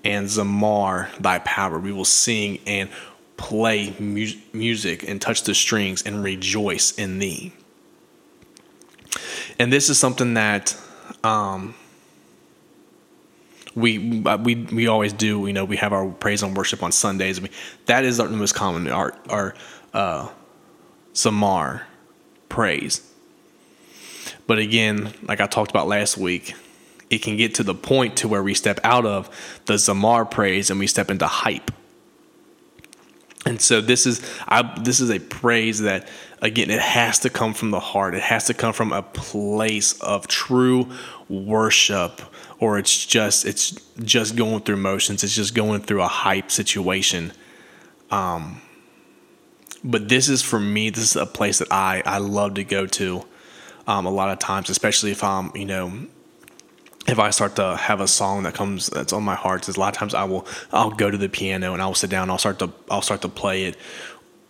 and 0.05 0.27
zamar 0.27 1.09
thy 1.19 1.39
power. 1.39 1.79
We 1.79 1.91
will 1.91 2.05
sing 2.05 2.59
and 2.65 2.89
play 3.37 3.95
mu- 3.99 4.27
music 4.53 5.07
and 5.07 5.21
touch 5.21 5.43
the 5.43 5.53
strings 5.53 6.03
and 6.03 6.23
rejoice 6.23 6.91
in 6.93 7.19
thee. 7.19 7.53
And 9.59 9.71
this 9.71 9.89
is 9.89 9.97
something 9.97 10.33
that 10.35 10.77
um, 11.23 11.75
we 13.75 14.21
we 14.43 14.55
we 14.55 14.87
always 14.87 15.13
do. 15.13 15.45
You 15.47 15.53
know, 15.53 15.65
we 15.65 15.77
have 15.77 15.93
our 15.93 16.07
praise 16.09 16.43
and 16.43 16.55
worship 16.55 16.83
on 16.83 16.91
Sundays. 16.91 17.39
We, 17.39 17.49
that 17.85 18.03
is 18.03 18.19
our 18.19 18.27
most 18.29 18.55
common 18.55 18.87
our 18.89 19.15
our 19.29 19.55
uh, 19.93 20.29
zamar 21.13 21.83
praise. 22.49 23.01
But 24.47 24.59
again, 24.59 25.13
like 25.23 25.41
I 25.41 25.47
talked 25.47 25.71
about 25.71 25.87
last 25.87 26.17
week, 26.17 26.55
it 27.09 27.21
can 27.21 27.37
get 27.37 27.55
to 27.55 27.63
the 27.63 27.73
point 27.73 28.17
to 28.17 28.27
where 28.27 28.43
we 28.43 28.53
step 28.53 28.79
out 28.83 29.05
of 29.05 29.29
the 29.65 29.73
Zamar 29.73 30.29
praise 30.29 30.69
and 30.69 30.79
we 30.79 30.87
step 30.87 31.09
into 31.09 31.27
hype. 31.27 31.71
And 33.45 33.61
so 33.61 33.79
this 33.79 34.05
is 34.05 34.21
I 34.47 34.79
this 34.81 34.99
is 34.99 35.11
a 35.11 35.19
praise 35.19 35.81
that 35.81 36.07
again 36.41 36.69
it 36.69 36.81
has 36.81 37.19
to 37.19 37.29
come 37.29 37.53
from 37.53 37.71
the 37.71 37.79
heart. 37.79 38.15
It 38.15 38.23
has 38.23 38.45
to 38.45 38.53
come 38.53 38.73
from 38.73 38.91
a 38.91 39.03
place 39.03 39.99
of 40.01 40.27
true 40.27 40.89
worship 41.29 42.21
or 42.59 42.79
it's 42.79 43.05
just 43.05 43.45
it's 43.45 43.71
just 44.03 44.35
going 44.35 44.61
through 44.61 44.77
motions. 44.77 45.23
It's 45.23 45.35
just 45.35 45.53
going 45.53 45.81
through 45.81 46.01
a 46.01 46.07
hype 46.07 46.49
situation. 46.51 47.33
Um 48.09 48.61
but 49.83 50.09
this 50.09 50.27
is 50.27 50.41
for 50.41 50.59
me 50.59 50.89
this 50.89 51.03
is 51.11 51.15
a 51.15 51.27
place 51.27 51.59
that 51.59 51.71
I 51.71 52.01
I 52.05 52.17
love 52.17 52.55
to 52.55 52.63
go 52.63 52.87
to 52.87 53.25
um, 53.87 54.05
a 54.05 54.09
lot 54.09 54.29
of 54.29 54.39
times, 54.39 54.69
especially 54.69 55.11
if 55.11 55.23
I'm, 55.23 55.55
you 55.55 55.65
know, 55.65 56.07
if 57.07 57.19
I 57.19 57.29
start 57.29 57.55
to 57.57 57.75
have 57.75 58.01
a 58.01 58.07
song 58.07 58.43
that 58.43 58.53
comes 58.53 58.87
that's 58.87 59.13
on 59.13 59.23
my 59.23 59.35
heart, 59.35 59.69
is 59.69 59.77
a 59.77 59.79
lot 59.79 59.93
of 59.93 59.99
times 59.99 60.13
I 60.13 60.23
will 60.23 60.47
I'll 60.71 60.91
go 60.91 61.11
to 61.11 61.17
the 61.17 61.29
piano 61.29 61.73
and 61.73 61.81
I'll 61.81 61.93
sit 61.93 62.09
down. 62.09 62.29
I'll 62.29 62.37
start 62.37 62.59
to 62.59 62.71
I'll 62.89 63.01
start 63.01 63.21
to 63.21 63.29
play 63.29 63.65
it 63.65 63.77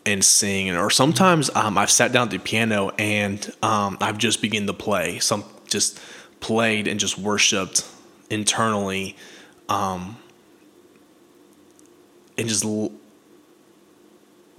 and 0.05 0.23
sing. 0.23 0.73
Or 0.75 0.89
sometimes 0.89 1.49
um, 1.55 1.77
I've 1.77 1.91
sat 1.91 2.11
down 2.11 2.27
at 2.27 2.31
the 2.31 2.37
piano 2.37 2.91
and 2.97 3.51
um, 3.61 3.97
I've 3.99 4.17
just 4.17 4.41
begun 4.41 4.67
to 4.67 4.73
play. 4.73 5.19
Some 5.19 5.43
just 5.67 5.99
played 6.39 6.87
and 6.87 6.99
just 6.99 7.17
worshipped 7.17 7.85
internally, 8.29 9.15
um, 9.67 10.17
and 12.37 12.47
just 12.47 12.63
l- 12.63 12.91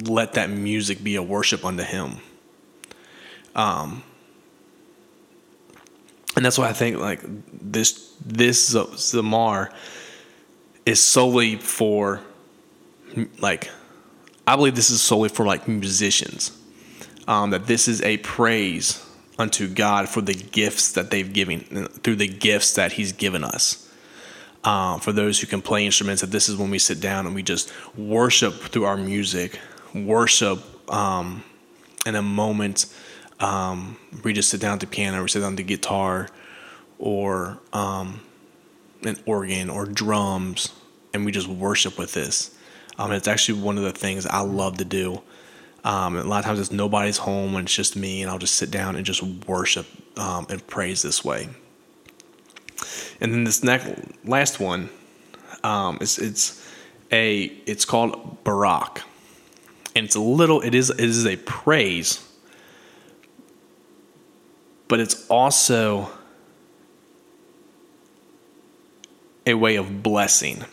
let 0.03 0.35
that 0.35 0.51
music 0.51 1.03
be 1.03 1.17
a 1.17 1.23
worship 1.23 1.65
unto 1.65 1.83
Him. 1.83 2.17
Um, 3.55 4.03
and 6.37 6.45
that's 6.45 6.59
why 6.59 6.69
I 6.69 6.73
think 6.75 6.99
like 6.99 7.21
this 7.51 8.15
this 8.25 8.75
Zamar 8.75 9.73
is 10.85 11.01
solely 11.01 11.57
for 11.57 12.21
like 13.41 13.71
I 14.47 14.55
believe 14.55 14.77
this 14.77 14.91
is 14.91 15.03
solely 15.03 15.31
for 15.31 15.45
like 15.45 15.67
musicians. 15.67 16.53
Um, 17.27 17.51
that 17.51 17.67
this 17.67 17.89
is 17.89 18.03
a 18.03 18.19
praise 18.19 19.05
unto 19.37 19.67
God 19.67 20.09
for 20.09 20.21
the 20.21 20.35
gifts 20.35 20.93
that 20.93 21.11
they've 21.11 21.33
given 21.33 21.89
through 21.89 22.17
the 22.17 22.29
gifts 22.29 22.75
that 22.75 22.93
He's 22.93 23.11
given 23.13 23.43
us. 23.43 23.83
Uh, 24.63 24.99
for 24.99 25.13
those 25.13 25.41
who 25.41 25.47
can 25.47 25.63
play 25.63 25.85
instruments, 25.85 26.21
that 26.21 26.31
this 26.31 26.49
is 26.49 26.57
when 26.57 26.71
we 26.71 26.79
sit 26.79 27.01
down 27.01 27.27
and 27.27 27.35
we 27.35 27.43
just 27.43 27.73
worship 27.97 28.55
through 28.55 28.85
our 28.85 28.97
music, 28.97 29.59
worship 29.95 30.61
um, 30.93 31.43
in 32.05 32.15
a 32.15 32.23
moment 32.23 32.87
um, 33.41 33.97
we 34.25 34.33
just 34.33 34.49
sit 34.49 34.61
down 34.61 34.75
at 34.75 34.81
the 34.81 34.87
piano, 34.87 35.23
or 35.23 35.29
sit 35.29 35.41
down 35.41 35.53
at 35.53 35.57
the 35.57 35.63
guitar, 35.63 36.29
or 36.99 37.59
um, 37.73 38.21
an 39.03 39.19
organ 39.27 39.71
or 39.71 39.85
drums, 39.87 40.73
and 41.13 41.25
we 41.25 41.33
just 41.33 41.49
worship 41.49 41.99
with 41.99 42.15
this. 42.15 42.57
Um, 42.99 43.13
it's 43.13 43.29
actually 43.29 43.61
one 43.61 43.77
of 43.77 43.85
the 43.85 43.93
things 43.93 44.27
I 44.27 44.41
love 44.41 44.79
to 44.79 44.85
do. 44.85 45.21
Um, 45.85 46.17
a 46.17 46.25
lot 46.25 46.41
of 46.41 46.45
times 46.47 46.59
it's 46.59 46.73
nobody's 46.73 47.19
home 47.19 47.55
and 47.55 47.67
it's 47.67 47.75
just 47.75 47.95
me, 47.95 48.23
and 48.23 48.31
I'll 48.31 48.39
just 48.39 48.57
sit 48.57 48.71
down 48.71 48.97
and 48.97 49.05
just 49.05 49.23
worship 49.23 49.87
um, 50.19 50.47
and 50.49 50.67
praise 50.67 51.03
this 51.03 51.25
way. 51.25 51.49
And 53.21 53.33
then 53.33 53.45
this 53.45 53.63
next 53.63 53.89
last 54.25 54.59
one, 54.59 54.91
um, 55.63 55.99
it's 56.01 56.19
it's 56.19 56.67
a 57.13 57.45
it's 57.67 57.85
called 57.85 58.43
Barak, 58.45 59.03
and 59.95 60.07
it's 60.07 60.17
a 60.17 60.21
little 60.21 60.61
it 60.61 60.75
is 60.75 60.91
it 60.91 61.01
is 61.01 61.27
a 61.27 61.37
praise 61.37 62.26
but 64.89 65.01
it's 65.01 65.27
also 65.29 66.11
a 69.47 69.55
way 69.55 69.77
of 69.77 70.03
blessing. 70.03 70.65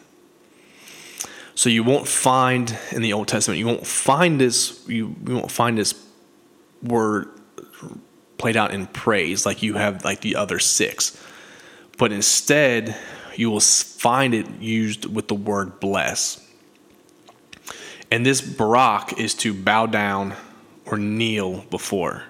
So 1.55 1.69
you 1.69 1.83
won't 1.83 2.07
find 2.07 2.77
in 2.91 3.01
the 3.01 3.13
Old 3.13 3.27
Testament, 3.27 3.59
you 3.59 3.67
won't 3.67 3.85
find 3.85 4.41
this, 4.41 4.83
you, 4.87 5.15
you 5.25 5.35
won't 5.35 5.51
find 5.51 5.77
this 5.77 5.93
word 6.81 7.29
played 8.37 8.57
out 8.57 8.73
in 8.73 8.87
praise 8.87 9.45
like 9.45 9.61
you 9.61 9.75
have 9.75 10.03
like 10.03 10.21
the 10.21 10.35
other 10.35 10.59
six. 10.59 11.17
But 11.97 12.11
instead, 12.11 12.95
you 13.35 13.49
will 13.51 13.59
find 13.59 14.33
it 14.33 14.49
used 14.59 15.05
with 15.05 15.27
the 15.27 15.35
word 15.35 15.79
bless. 15.79 16.39
And 18.11 18.25
this 18.25 18.41
barak 18.41 19.19
is 19.19 19.33
to 19.35 19.53
bow 19.53 19.85
down 19.85 20.35
or 20.85 20.97
kneel 20.97 21.61
before. 21.69 22.23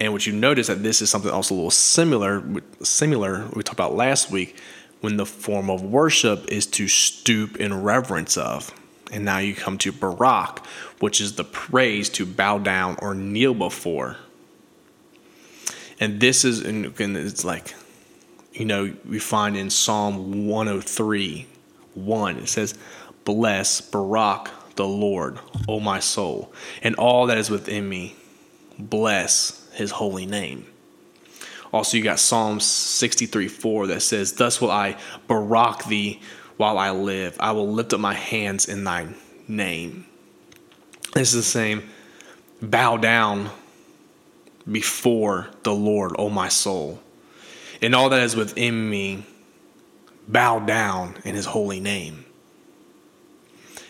And 0.00 0.14
what 0.14 0.26
you 0.26 0.32
notice 0.32 0.68
that 0.68 0.82
this 0.82 1.02
is 1.02 1.10
something 1.10 1.30
also 1.30 1.54
a 1.54 1.56
little 1.56 1.70
similar, 1.70 2.42
similar 2.82 3.46
we 3.54 3.62
talked 3.62 3.78
about 3.78 3.94
last 3.94 4.30
week, 4.30 4.58
when 5.02 5.18
the 5.18 5.26
form 5.26 5.70
of 5.70 5.82
worship 5.82 6.48
is 6.48 6.66
to 6.66 6.88
stoop 6.88 7.56
in 7.56 7.82
reverence 7.82 8.36
of. 8.36 8.74
And 9.12 9.24
now 9.24 9.38
you 9.38 9.54
come 9.54 9.76
to 9.78 9.92
Barak, 9.92 10.64
which 11.00 11.20
is 11.20 11.34
the 11.34 11.44
praise 11.44 12.08
to 12.10 12.24
bow 12.24 12.58
down 12.58 12.96
or 13.00 13.14
kneel 13.14 13.54
before. 13.54 14.16
And 15.98 16.18
this 16.18 16.44
is, 16.44 16.60
and 16.60 16.86
it's 16.98 17.44
like, 17.44 17.74
you 18.54 18.64
know, 18.64 18.94
we 19.06 19.18
find 19.18 19.56
in 19.56 19.68
Psalm 19.68 20.46
103 20.46 21.46
1, 21.94 22.36
it 22.36 22.48
says, 22.48 22.74
Bless 23.24 23.80
Barak 23.80 24.50
the 24.76 24.86
Lord, 24.86 25.38
O 25.68 25.80
my 25.80 26.00
soul, 26.00 26.52
and 26.82 26.94
all 26.94 27.26
that 27.26 27.36
is 27.36 27.50
within 27.50 27.88
me. 27.88 28.14
Bless 28.78 29.59
his 29.80 29.90
holy 29.90 30.26
name. 30.26 30.66
Also, 31.72 31.96
you 31.96 32.04
got 32.04 32.20
Psalms 32.20 32.64
63 32.64 33.48
4 33.48 33.86
that 33.88 34.02
says, 34.02 34.34
Thus 34.34 34.60
will 34.60 34.70
I 34.70 34.96
barak 35.26 35.84
thee 35.86 36.20
while 36.56 36.78
I 36.78 36.90
live. 36.90 37.36
I 37.40 37.52
will 37.52 37.68
lift 37.68 37.92
up 37.92 38.00
my 38.00 38.14
hands 38.14 38.68
in 38.68 38.84
thy 38.84 39.08
name. 39.48 40.06
This 41.14 41.34
is 41.34 41.34
the 41.34 41.50
same. 41.50 41.88
Bow 42.60 42.96
down 42.96 43.50
before 44.70 45.48
the 45.62 45.72
Lord, 45.72 46.12
O 46.18 46.28
my 46.28 46.48
soul. 46.48 47.00
And 47.80 47.94
all 47.94 48.10
that 48.10 48.22
is 48.22 48.36
within 48.36 48.90
me, 48.90 49.24
bow 50.28 50.58
down 50.58 51.16
in 51.24 51.34
his 51.34 51.46
holy 51.46 51.80
name. 51.80 52.24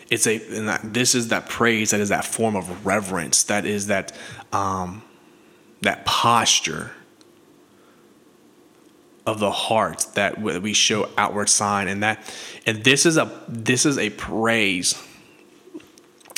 It's 0.09 0.27
a, 0.27 0.37
that, 0.37 0.93
this 0.93 1.15
is 1.15 1.29
that 1.29 1.49
praise, 1.49 1.91
that 1.91 1.99
is 1.99 2.09
that 2.09 2.25
form 2.25 2.55
of 2.55 2.85
reverence, 2.85 3.43
that 3.43 3.65
is 3.65 3.87
that 3.87 4.15
um, 4.53 5.03
that 5.81 6.05
posture 6.05 6.91
of 9.25 9.39
the 9.39 9.51
heart 9.51 10.05
that 10.15 10.41
we 10.41 10.73
show 10.73 11.07
outward 11.17 11.47
sign 11.47 11.87
and 11.87 12.01
that 12.01 12.19
and 12.65 12.83
this 12.83 13.05
is 13.05 13.17
a 13.17 13.43
this 13.47 13.85
is 13.85 13.97
a 13.97 14.09
praise 14.11 15.01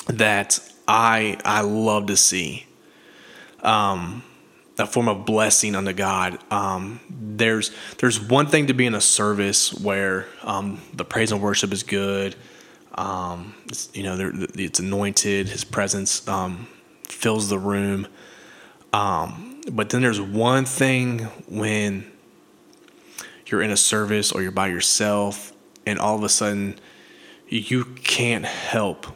that 0.08 0.60
I 0.88 1.38
I 1.46 1.62
love 1.62 2.08
to 2.08 2.18
see 2.18 2.66
um 3.62 4.24
a 4.78 4.88
form 4.88 5.08
of 5.08 5.26
blessing 5.26 5.76
unto 5.76 5.94
God. 5.94 6.40
Um, 6.52 7.00
there's 7.10 7.72
there's 8.00 8.20
one 8.20 8.48
thing 8.48 8.68
to 8.68 8.74
be 8.74 8.86
in 8.86 8.96
a 8.96 9.02
service 9.02 9.74
where 9.74 10.26
um, 10.42 10.82
the 10.94 11.06
praise 11.06 11.32
and 11.32 11.42
worship 11.42 11.72
is 11.72 11.84
good. 11.84 12.36
Um, 12.96 13.54
you 13.94 14.04
know, 14.04 14.18
it's 14.56 14.80
anointed. 14.80 15.50
His 15.50 15.64
presence 15.64 16.28
um, 16.28 16.68
fills 17.08 17.50
the 17.50 17.60
room. 17.60 18.08
Um, 18.94 19.62
but 19.72 19.90
then 19.90 20.04
there's 20.04 20.22
one 20.22 20.66
thing 20.66 21.20
when 21.50 22.10
you're 23.48 23.62
in 23.62 23.72
a 23.72 23.78
service 23.78 24.32
or 24.32 24.42
you're 24.42 24.52
by 24.52 24.68
yourself, 24.68 25.52
and 25.86 26.00
all 26.00 26.16
of 26.16 26.24
a 26.24 26.30
sudden 26.30 26.80
you 27.50 27.86
can't 27.86 28.46
help 28.46 29.08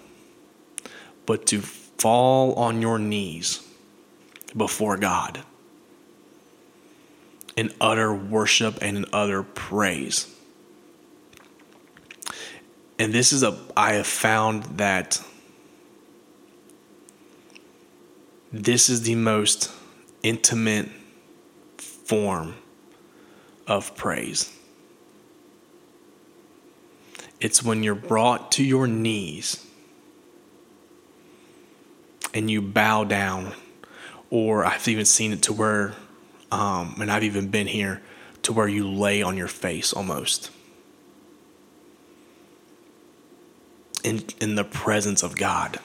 but 1.26 1.46
to 1.48 1.62
fall 1.62 2.54
on 2.56 2.82
your 2.82 3.00
knees 3.00 3.68
before 4.56 4.98
God 4.98 5.44
in 7.56 7.74
utter 7.82 8.13
worship 8.13 8.78
and 8.82 8.98
in 8.98 9.06
utter 9.12 9.44
praise. 9.44 10.34
And 13.00 13.13
this 13.13 13.34
is 13.34 13.44
a, 13.44 13.58
I 13.76 13.94
have 13.94 14.08
found 14.08 14.63
that 14.78 15.22
this 18.63 18.89
is 18.89 19.04
the 19.04 19.15
most 19.15 19.72
intimate 20.24 20.89
form 21.78 22.56
of 23.67 23.96
praise. 23.96 24.54
It's 27.39 27.62
when 27.62 27.84
you're 27.84 27.96
brought 27.96 28.52
to 28.54 28.63
your 28.63 28.88
knees 28.88 29.63
and 32.34 32.50
you 32.50 32.62
bow 32.62 33.04
down, 33.04 33.54
or 34.30 34.65
I've 34.65 34.88
even 34.88 35.06
seen 35.06 35.34
it 35.34 35.43
to 35.43 35.54
where, 35.54 35.93
um, 36.52 36.96
and 37.00 37.12
I've 37.12 37.24
even 37.24 37.50
been 37.50 37.67
here 37.67 38.02
to 38.43 38.54
where 38.54 38.67
you 38.67 38.88
lay 38.88 39.22
on 39.22 39.38
your 39.38 39.48
face 39.48 39.93
almost. 39.93 40.50
In, 44.04 44.24
in 44.39 44.56
the 44.56 44.63
presence 44.63 45.22
of 45.22 45.36
God 45.36 45.80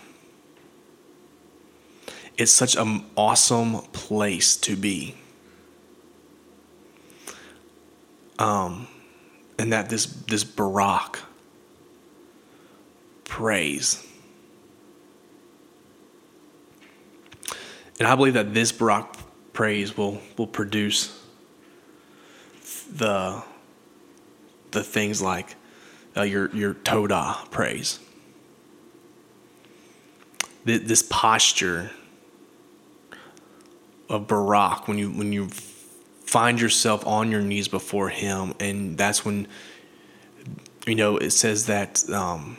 it's 2.43 2.51
such 2.51 2.75
an 2.75 3.05
awesome 3.17 3.83
place 3.93 4.57
to 4.57 4.75
be. 4.75 5.15
Um, 8.37 8.89
and 9.61 9.73
that 9.73 9.89
this 9.89 10.07
this 10.07 10.43
Barak 10.43 11.21
praise. 13.23 14.05
And 18.01 18.09
I 18.09 18.17
believe 18.17 18.35
that 18.35 18.53
this 18.53 18.73
Barak 18.73 19.17
praise 19.53 19.97
will 19.97 20.21
will 20.37 20.49
produce 20.49 21.17
the 22.93 23.45
the 24.73 24.83
things 24.83 25.23
like 25.23 25.55
uh, 26.17 26.23
your 26.23 26.51
your 26.57 26.75
Todah 26.75 27.49
praise. 27.53 28.01
This 30.65 31.03
posture 31.03 31.93
of 34.13 34.29
Barak 34.29 34.87
when 34.87 34.99
you 34.99 35.11
when 35.11 35.33
you 35.33 35.49
find 35.49 36.61
yourself 36.61 37.05
on 37.07 37.31
your 37.31 37.41
knees 37.41 37.67
before 37.67 38.11
Him, 38.11 38.55
and 38.61 38.97
that's 38.97 39.25
when 39.25 39.49
you 40.87 40.95
know 40.95 41.17
it 41.17 41.31
says 41.31 41.67
that 41.67 42.09
um, 42.11 42.59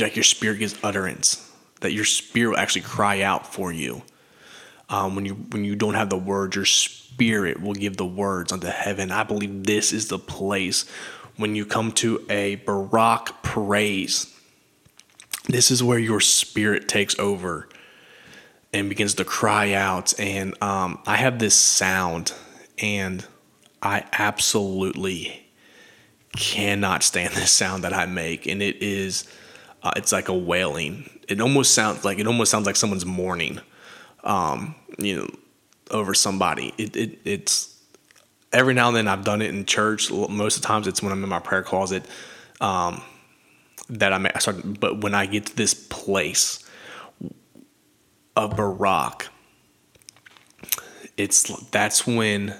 like 0.00 0.16
your 0.16 0.24
spirit 0.24 0.58
gives 0.58 0.76
utterance, 0.82 1.52
that 1.80 1.92
your 1.92 2.06
spirit 2.06 2.50
will 2.50 2.58
actually 2.58 2.82
cry 2.82 3.20
out 3.20 3.52
for 3.52 3.70
you. 3.70 4.02
Um, 4.88 5.14
when 5.14 5.26
you 5.26 5.34
when 5.34 5.64
you 5.64 5.76
don't 5.76 5.94
have 5.94 6.08
the 6.08 6.16
words, 6.16 6.56
your 6.56 6.64
spirit 6.64 7.60
will 7.60 7.74
give 7.74 7.98
the 7.98 8.06
words 8.06 8.50
unto 8.50 8.68
heaven. 8.68 9.12
I 9.12 9.24
believe 9.24 9.64
this 9.64 9.92
is 9.92 10.08
the 10.08 10.18
place 10.18 10.88
when 11.36 11.54
you 11.54 11.66
come 11.66 11.92
to 11.92 12.24
a 12.30 12.56
Barak 12.56 13.42
praise. 13.42 14.34
This 15.44 15.70
is 15.70 15.82
where 15.82 15.98
your 15.98 16.20
spirit 16.20 16.88
takes 16.88 17.18
over 17.18 17.68
and 18.72 18.88
begins 18.88 19.14
to 19.14 19.24
cry 19.24 19.72
out. 19.72 20.18
And 20.18 20.60
um, 20.62 21.00
I 21.06 21.16
have 21.16 21.38
this 21.38 21.54
sound, 21.54 22.32
and 22.78 23.24
I 23.82 24.04
absolutely 24.12 25.46
cannot 26.36 27.02
stand 27.02 27.34
this 27.34 27.50
sound 27.50 27.84
that 27.84 27.92
I 27.92 28.06
make, 28.06 28.46
and 28.46 28.62
it 28.62 28.82
is 28.82 29.24
uh, 29.82 29.92
it's 29.96 30.12
like 30.12 30.28
a 30.28 30.34
wailing. 30.34 31.08
It 31.28 31.40
almost 31.40 31.74
sounds 31.74 32.04
like 32.04 32.18
it 32.18 32.26
almost 32.26 32.50
sounds 32.50 32.66
like 32.66 32.76
someone's 32.76 33.06
mourning, 33.06 33.60
um, 34.24 34.74
you 34.98 35.16
know, 35.16 35.28
over 35.90 36.14
somebody. 36.14 36.74
It, 36.78 36.96
it 36.96 37.18
it's 37.24 37.78
every 38.52 38.74
now 38.74 38.88
and 38.88 38.96
then 38.96 39.08
I've 39.08 39.24
done 39.24 39.42
it 39.42 39.50
in 39.54 39.64
church. 39.64 40.10
Most 40.10 40.56
of 40.56 40.62
the 40.62 40.68
times 40.68 40.86
it's 40.86 41.02
when 41.02 41.12
I'm 41.12 41.22
in 41.22 41.28
my 41.28 41.38
prayer 41.38 41.62
closet 41.62 42.04
um, 42.60 43.02
that 43.90 44.12
I'm, 44.12 44.26
I 44.26 44.38
start. 44.38 44.80
But 44.80 45.02
when 45.02 45.14
I 45.14 45.26
get 45.26 45.46
to 45.46 45.56
this 45.56 45.74
place 45.74 46.64
of 48.38 48.56
Barak, 48.56 49.28
it's 51.16 51.42
that's 51.70 52.06
when 52.06 52.54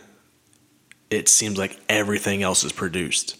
it 1.08 1.28
seems 1.28 1.56
like 1.56 1.78
everything 1.88 2.42
else 2.42 2.64
is 2.64 2.72
produced. 2.72 3.36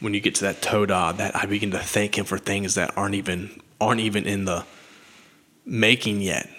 When 0.00 0.14
you 0.14 0.20
get 0.20 0.34
to 0.36 0.44
that 0.44 0.62
Todah, 0.62 1.16
that 1.16 1.36
I 1.36 1.46
begin 1.46 1.70
to 1.70 1.78
thank 1.78 2.18
him 2.18 2.24
for 2.24 2.38
things 2.38 2.74
that 2.74 2.96
aren't 2.96 3.14
even 3.14 3.62
aren't 3.80 4.00
even 4.00 4.26
in 4.26 4.46
the 4.46 4.64
making 5.64 6.20
yet. 6.20 6.50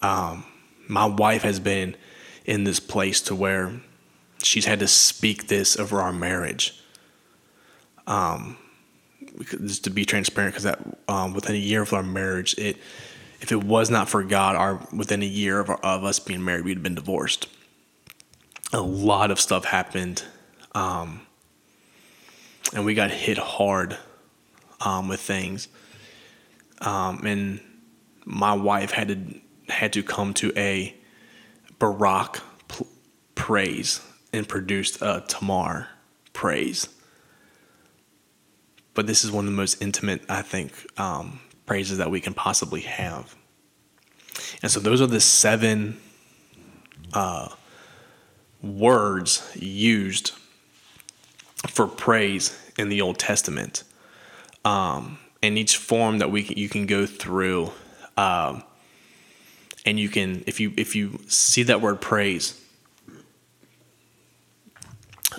Um, 0.00 0.44
my 0.88 1.04
wife 1.04 1.42
has 1.42 1.60
been 1.60 1.96
in 2.46 2.64
this 2.64 2.80
place 2.80 3.20
to 3.22 3.34
where 3.34 3.72
she's 4.42 4.64
had 4.64 4.78
to 4.80 4.88
speak 4.88 5.48
this 5.48 5.78
over 5.78 6.00
our 6.00 6.12
marriage. 6.12 6.82
Um, 8.06 8.56
just 9.44 9.84
to 9.84 9.90
be 9.90 10.04
transparent, 10.04 10.54
because 10.54 10.64
that 10.64 10.78
um, 11.08 11.34
within 11.34 11.54
a 11.54 11.58
year 11.58 11.82
of 11.82 11.92
our 11.92 12.02
marriage, 12.02 12.54
it 12.58 12.76
if 13.40 13.52
it 13.52 13.64
was 13.64 13.90
not 13.90 14.08
for 14.08 14.22
God, 14.22 14.54
our 14.56 14.86
within 14.94 15.22
a 15.22 15.26
year 15.26 15.60
of, 15.60 15.70
our, 15.70 15.78
of 15.78 16.04
us 16.04 16.18
being 16.18 16.44
married, 16.44 16.64
we'd 16.64 16.76
have 16.76 16.82
been 16.82 16.94
divorced. 16.94 17.48
A 18.72 18.80
lot 18.80 19.30
of 19.30 19.40
stuff 19.40 19.64
happened, 19.64 20.22
um, 20.72 21.22
and 22.74 22.84
we 22.84 22.94
got 22.94 23.10
hit 23.10 23.38
hard 23.38 23.98
um, 24.80 25.08
with 25.08 25.20
things. 25.20 25.68
Um, 26.80 27.26
and 27.26 27.60
my 28.24 28.52
wife 28.54 28.92
had 28.92 29.08
to 29.08 29.72
had 29.72 29.92
to 29.94 30.02
come 30.02 30.34
to 30.34 30.52
a 30.56 30.94
Barak 31.78 32.40
praise 33.34 34.00
and 34.32 34.46
produced 34.46 35.00
a 35.00 35.24
Tamar 35.26 35.88
praise. 36.32 36.88
But 38.94 39.06
this 39.06 39.24
is 39.24 39.30
one 39.30 39.44
of 39.44 39.50
the 39.50 39.56
most 39.56 39.80
intimate, 39.80 40.22
I 40.28 40.42
think, 40.42 40.72
um, 40.98 41.40
praises 41.66 41.98
that 41.98 42.10
we 42.10 42.20
can 42.20 42.34
possibly 42.34 42.80
have. 42.82 43.34
And 44.62 44.70
so 44.70 44.80
those 44.80 45.00
are 45.00 45.06
the 45.06 45.20
seven 45.20 46.00
uh, 47.12 47.48
words 48.62 49.50
used 49.54 50.32
for 51.68 51.86
praise 51.86 52.58
in 52.78 52.88
the 52.88 53.00
Old 53.00 53.18
Testament. 53.18 53.84
Um, 54.64 55.18
and 55.42 55.56
each 55.56 55.76
form 55.76 56.18
that 56.18 56.30
we 56.30 56.42
can, 56.42 56.58
you 56.58 56.68
can 56.68 56.86
go 56.86 57.06
through 57.06 57.72
um, 58.16 58.62
and 59.86 59.98
you 59.98 60.08
can 60.08 60.44
if 60.46 60.60
you 60.60 60.72
if 60.76 60.94
you 60.94 61.18
see 61.26 61.62
that 61.62 61.80
word 61.80 62.00
praise 62.00 62.60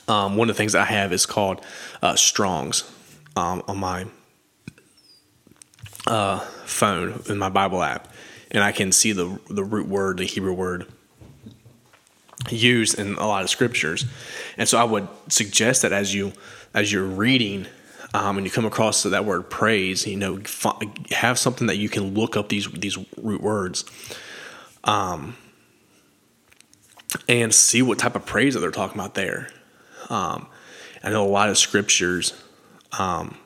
um, 0.07 0.35
one 0.35 0.49
of 0.49 0.55
the 0.55 0.57
things 0.57 0.73
i 0.73 0.85
have 0.85 1.13
is 1.13 1.25
called 1.25 1.63
uh, 2.01 2.15
strongs 2.15 2.89
um, 3.35 3.63
on 3.67 3.77
my 3.77 4.05
uh, 6.07 6.39
phone 6.65 7.21
in 7.29 7.37
my 7.37 7.49
bible 7.49 7.83
app 7.83 8.07
and 8.49 8.63
i 8.63 8.71
can 8.71 8.91
see 8.91 9.11
the 9.11 9.39
the 9.49 9.63
root 9.63 9.87
word 9.87 10.17
the 10.17 10.25
hebrew 10.25 10.53
word 10.53 10.85
used 12.49 12.97
in 12.97 13.13
a 13.15 13.27
lot 13.27 13.43
of 13.43 13.49
scriptures 13.49 14.05
and 14.57 14.67
so 14.67 14.77
i 14.77 14.83
would 14.83 15.07
suggest 15.27 15.83
that 15.83 15.93
as 15.93 16.13
you 16.13 16.33
as 16.73 16.91
you're 16.91 17.05
reading 17.05 17.67
um, 18.13 18.37
and 18.37 18.45
you 18.45 18.51
come 18.51 18.65
across 18.65 19.03
that 19.03 19.25
word 19.25 19.49
praise, 19.49 20.05
you 20.05 20.17
know, 20.17 20.41
have 21.11 21.39
something 21.39 21.67
that 21.67 21.77
you 21.77 21.87
can 21.87 22.13
look 22.13 22.35
up 22.35 22.49
these 22.49 22.69
these 22.71 22.97
root 23.17 23.41
words 23.41 23.85
um, 24.83 25.35
and 27.29 27.53
see 27.53 27.81
what 27.81 27.99
type 27.99 28.15
of 28.15 28.25
praise 28.25 28.53
that 28.53 28.59
they're 28.59 28.71
talking 28.71 28.99
about 28.99 29.15
there. 29.15 29.49
Um, 30.09 30.47
I 31.03 31.09
know 31.09 31.25
a 31.25 31.29
lot 31.29 31.49
of 31.49 31.57
scriptures, 31.57 32.33
um, 32.97 33.37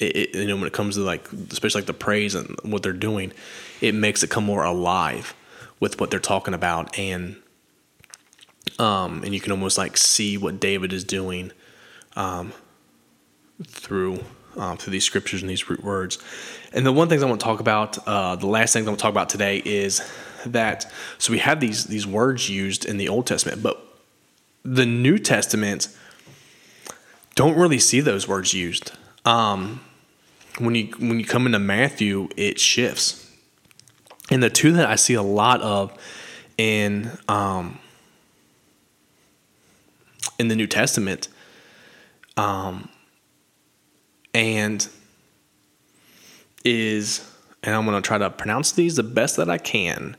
it, 0.00 0.16
it, 0.16 0.34
you 0.34 0.46
know, 0.46 0.56
when 0.56 0.66
it 0.66 0.72
comes 0.72 0.96
to 0.96 1.02
like, 1.02 1.30
especially 1.50 1.80
like 1.80 1.86
the 1.86 1.94
praise 1.94 2.34
and 2.34 2.56
what 2.62 2.82
they're 2.82 2.92
doing, 2.92 3.32
it 3.80 3.94
makes 3.94 4.22
it 4.22 4.30
come 4.30 4.44
more 4.44 4.64
alive 4.64 5.34
with 5.80 6.00
what 6.00 6.10
they're 6.10 6.20
talking 6.20 6.54
about, 6.54 6.98
and 6.98 7.36
um, 8.78 9.22
and 9.24 9.34
you 9.34 9.40
can 9.40 9.52
almost 9.52 9.78
like 9.78 9.96
see 9.96 10.36
what 10.36 10.60
David 10.60 10.92
is 10.92 11.04
doing, 11.04 11.52
um, 12.16 12.52
through 13.66 14.24
um, 14.56 14.76
through 14.76 14.92
these 14.92 15.04
scriptures 15.04 15.40
and 15.40 15.50
these 15.50 15.68
root 15.68 15.82
words. 15.82 16.18
And 16.72 16.84
the 16.84 16.92
one 16.92 17.08
thing 17.08 17.22
I 17.22 17.26
want 17.26 17.40
to 17.40 17.44
talk 17.44 17.60
about, 17.60 17.98
uh, 18.06 18.36
the 18.36 18.46
last 18.46 18.72
thing 18.72 18.84
I 18.84 18.88
want 18.88 18.98
to 18.98 19.02
talk 19.02 19.12
about 19.12 19.28
today 19.28 19.62
is 19.64 20.02
that 20.46 20.90
so 21.18 21.32
we 21.32 21.38
have 21.38 21.60
these 21.60 21.84
these 21.84 22.06
words 22.06 22.48
used 22.48 22.84
in 22.84 22.98
the 22.98 23.08
Old 23.08 23.26
Testament, 23.26 23.62
but 23.62 23.82
the 24.64 24.86
New 24.86 25.18
Testament 25.18 25.88
don't 27.38 27.56
really 27.56 27.78
see 27.78 28.00
those 28.00 28.26
words 28.26 28.52
used. 28.52 28.90
Um, 29.24 29.80
when 30.58 30.74
you 30.74 30.86
when 30.98 31.20
you 31.20 31.24
come 31.24 31.46
into 31.46 31.60
Matthew, 31.60 32.28
it 32.36 32.58
shifts, 32.58 33.30
and 34.28 34.42
the 34.42 34.50
two 34.50 34.72
that 34.72 34.90
I 34.90 34.96
see 34.96 35.14
a 35.14 35.22
lot 35.22 35.62
of 35.62 35.96
in 36.58 37.16
um, 37.28 37.78
in 40.40 40.48
the 40.48 40.56
New 40.56 40.66
Testament, 40.66 41.28
um, 42.36 42.88
and 44.34 44.88
is, 46.64 47.24
and 47.62 47.72
I'm 47.72 47.84
going 47.84 48.02
to 48.02 48.04
try 48.04 48.18
to 48.18 48.30
pronounce 48.30 48.72
these 48.72 48.96
the 48.96 49.04
best 49.04 49.36
that 49.36 49.48
I 49.48 49.58
can. 49.58 50.16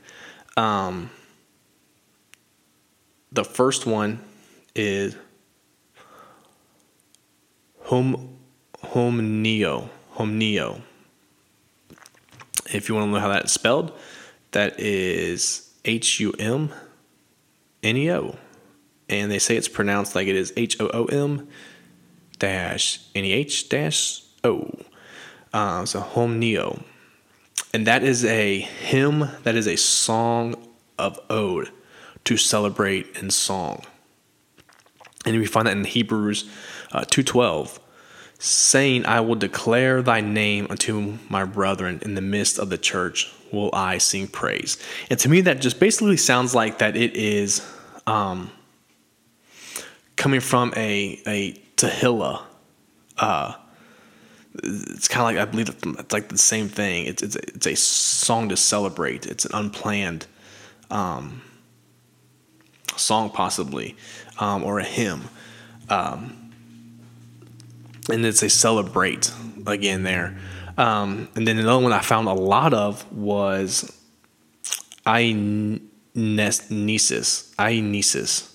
Um, 0.56 1.10
the 3.30 3.44
first 3.44 3.84
one 3.84 4.24
is 4.74 5.16
home 7.90 9.42
neo 9.42 9.90
home 10.20 10.38
neo. 10.38 10.82
If 12.72 12.88
you 12.88 12.94
want 12.94 13.08
to 13.08 13.10
know 13.10 13.18
how 13.18 13.28
that's 13.28 13.52
spelled, 13.52 13.92
that 14.52 14.78
is 14.78 15.72
H 15.84 16.20
U 16.20 16.32
M 16.38 16.72
N 17.82 17.96
E 17.96 18.12
O, 18.12 18.36
and 19.08 19.30
they 19.30 19.38
say 19.38 19.56
it's 19.56 19.68
pronounced 19.68 20.14
like 20.14 20.28
it 20.28 20.36
is 20.36 20.52
H 20.56 20.80
O 20.80 20.88
O 20.88 21.04
M 21.06 21.48
dash 22.38 23.00
N 23.14 23.24
E 23.24 23.32
H 23.32 23.68
dash 23.68 24.22
O. 24.44 24.70
Uh, 25.52 25.84
so 25.84 26.26
neo, 26.28 26.80
and 27.74 27.86
that 27.86 28.04
is 28.04 28.24
a 28.24 28.60
hymn. 28.60 29.28
That 29.42 29.56
is 29.56 29.66
a 29.66 29.76
song 29.76 30.54
of 30.96 31.18
ode 31.28 31.70
to 32.24 32.36
celebrate 32.36 33.16
in 33.16 33.30
song. 33.30 33.82
And 35.26 35.36
we 35.38 35.46
find 35.46 35.66
that 35.66 35.76
in 35.76 35.84
Hebrews 35.84 36.48
uh, 36.92 37.04
2:12, 37.04 37.78
saying, 38.38 39.06
"I 39.06 39.20
will 39.20 39.36
declare 39.36 40.02
thy 40.02 40.20
name 40.20 40.66
unto 40.70 41.18
my 41.28 41.44
brethren 41.44 42.00
in 42.02 42.14
the 42.14 42.22
midst 42.22 42.58
of 42.58 42.70
the 42.70 42.78
church 42.78 43.30
will 43.52 43.70
I 43.72 43.98
sing 43.98 44.28
praise." 44.28 44.76
And 45.08 45.18
to 45.20 45.28
me, 45.28 45.40
that 45.42 45.60
just 45.60 45.80
basically 45.80 46.16
sounds 46.16 46.54
like 46.54 46.78
that 46.78 46.96
it 46.96 47.16
is 47.16 47.66
um, 48.06 48.50
coming 50.16 50.40
from 50.40 50.72
a 50.76 51.20
a 51.26 51.52
Tehillah 51.76 52.42
uh, 53.20 53.52
it's 54.54 55.06
kind 55.06 55.20
of 55.20 55.24
like 55.26 55.48
I 55.48 55.48
believe 55.48 55.68
it's 55.68 56.12
like 56.12 56.28
the 56.28 56.38
same 56.38 56.68
thing. 56.68 57.06
It's 57.06 57.22
it's 57.22 57.36
it's 57.36 57.66
a 57.66 57.76
song 57.76 58.48
to 58.48 58.56
celebrate. 58.56 59.26
It's 59.26 59.44
an 59.44 59.52
unplanned 59.54 60.26
um, 60.90 61.42
song, 62.96 63.30
possibly, 63.30 63.96
um, 64.38 64.64
or 64.64 64.80
a 64.80 64.84
hymn, 64.84 65.28
um, 65.88 66.39
and 68.10 68.24
it's 68.24 68.42
a 68.42 68.48
celebrate 68.48 69.32
again 69.66 70.02
there. 70.02 70.38
Um, 70.76 71.28
and 71.34 71.46
then 71.46 71.58
another 71.58 71.82
one 71.82 71.92
I 71.92 72.00
found 72.00 72.28
a 72.28 72.32
lot 72.32 72.72
of 72.74 73.10
was 73.12 73.96
ainesis. 75.06 75.94
ainesis. 77.56 78.54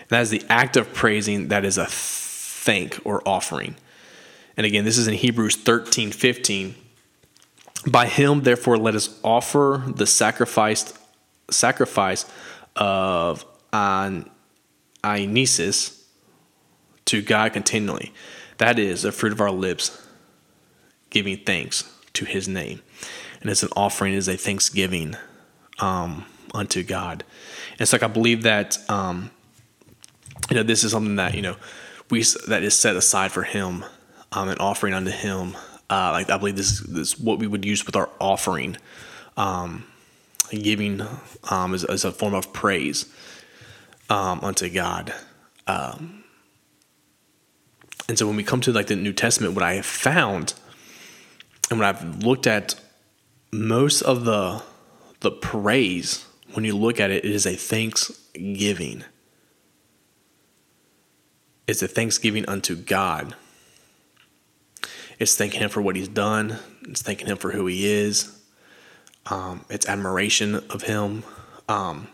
And 0.00 0.08
that 0.08 0.22
is 0.22 0.30
the 0.30 0.42
act 0.48 0.76
of 0.76 0.92
praising 0.92 1.48
that 1.48 1.64
is 1.64 1.78
a 1.78 1.86
thank 1.86 3.00
or 3.04 3.26
offering. 3.26 3.76
And 4.56 4.66
again, 4.66 4.84
this 4.84 4.98
is 4.98 5.08
in 5.08 5.14
Hebrews 5.14 5.56
13 5.56 6.12
15. 6.12 6.74
By 7.88 8.06
him, 8.06 8.42
therefore, 8.42 8.78
let 8.78 8.94
us 8.94 9.18
offer 9.24 9.82
the 9.86 10.06
sacrifice, 10.06 10.94
sacrifice 11.50 12.26
of 12.76 13.44
an 13.72 14.30
ainesis 15.02 16.00
to 17.06 17.22
God 17.22 17.52
continually. 17.52 18.12
That 18.62 18.78
is 18.78 19.02
the 19.02 19.10
fruit 19.10 19.32
of 19.32 19.40
our 19.40 19.50
lips, 19.50 20.00
giving 21.10 21.36
thanks 21.36 21.82
to 22.12 22.24
his 22.24 22.46
name. 22.46 22.80
And 23.40 23.50
it's 23.50 23.64
an 23.64 23.70
offering, 23.74 24.14
is 24.14 24.28
a 24.28 24.36
thanksgiving 24.36 25.16
um, 25.80 26.26
unto 26.54 26.84
God. 26.84 27.24
And 27.72 27.80
it's 27.80 27.92
like 27.92 28.04
I 28.04 28.06
believe 28.06 28.44
that 28.44 28.78
um, 28.88 29.32
you 30.48 30.54
know 30.54 30.62
this 30.62 30.84
is 30.84 30.92
something 30.92 31.16
that 31.16 31.34
you 31.34 31.42
know 31.42 31.56
we 32.08 32.22
that 32.46 32.62
is 32.62 32.78
set 32.78 32.94
aside 32.94 33.32
for 33.32 33.42
Him, 33.42 33.84
um, 34.30 34.48
an 34.48 34.58
offering 34.58 34.94
unto 34.94 35.10
Him. 35.10 35.56
Uh, 35.90 36.12
like 36.12 36.30
I 36.30 36.38
believe 36.38 36.54
this, 36.54 36.78
this 36.82 37.14
is 37.14 37.18
what 37.18 37.40
we 37.40 37.48
would 37.48 37.64
use 37.64 37.84
with 37.84 37.96
our 37.96 38.10
offering, 38.20 38.76
um, 39.36 39.86
giving 40.52 41.02
um, 41.50 41.74
as, 41.74 41.82
as, 41.82 42.04
a 42.04 42.12
form 42.12 42.34
of 42.34 42.52
praise 42.52 43.12
um, 44.08 44.38
unto 44.40 44.70
God. 44.70 45.12
Um, 45.66 46.21
and 48.12 48.18
so 48.18 48.26
when 48.26 48.36
we 48.36 48.44
come 48.44 48.60
to 48.60 48.72
like 48.72 48.88
the 48.88 48.94
New 48.94 49.14
Testament, 49.14 49.54
what 49.54 49.64
I 49.64 49.72
have 49.72 49.86
found 49.86 50.52
and 51.70 51.80
when 51.80 51.88
I've 51.88 52.22
looked 52.22 52.46
at 52.46 52.74
most 53.50 54.02
of 54.02 54.26
the 54.26 54.62
the 55.20 55.30
praise, 55.30 56.26
when 56.52 56.66
you 56.66 56.76
look 56.76 57.00
at 57.00 57.10
it, 57.10 57.24
it 57.24 57.30
is 57.30 57.46
a 57.46 57.56
thanksgiving. 57.56 59.04
It's 61.66 61.80
a 61.80 61.88
thanksgiving 61.88 62.46
unto 62.46 62.76
God. 62.76 63.34
It's 65.18 65.34
thanking 65.34 65.60
Him 65.60 65.70
for 65.70 65.80
what 65.80 65.96
He's 65.96 66.08
done. 66.08 66.58
It's 66.82 67.00
thanking 67.00 67.28
Him 67.28 67.38
for 67.38 67.52
who 67.52 67.64
He 67.64 67.86
is. 67.86 68.38
Um, 69.24 69.64
it's 69.70 69.88
admiration 69.88 70.56
of 70.68 70.82
Him. 70.82 71.24
Um, 71.66 72.08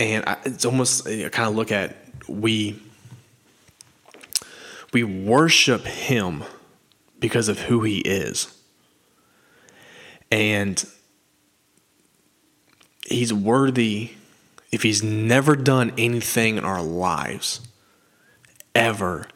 and 0.00 0.24
I, 0.26 0.38
it's 0.44 0.64
almost 0.64 1.06
uh, 1.06 1.26
I 1.26 1.28
kind 1.28 1.48
of 1.48 1.54
look 1.54 1.70
at 1.70 1.94
we 2.26 2.80
we 4.92 5.04
worship 5.04 5.84
Him 5.84 6.42
because 7.20 7.48
of 7.48 7.60
who 7.60 7.82
He 7.82 7.98
is. 7.98 8.56
And 10.32 10.84
He's 13.06 13.32
worthy 13.32 14.12
if 14.72 14.82
He's 14.82 15.02
never 15.02 15.54
done 15.54 15.92
anything 15.98 16.56
in 16.56 16.64
our 16.64 16.82
lives, 16.82 17.60
ever. 18.74 19.26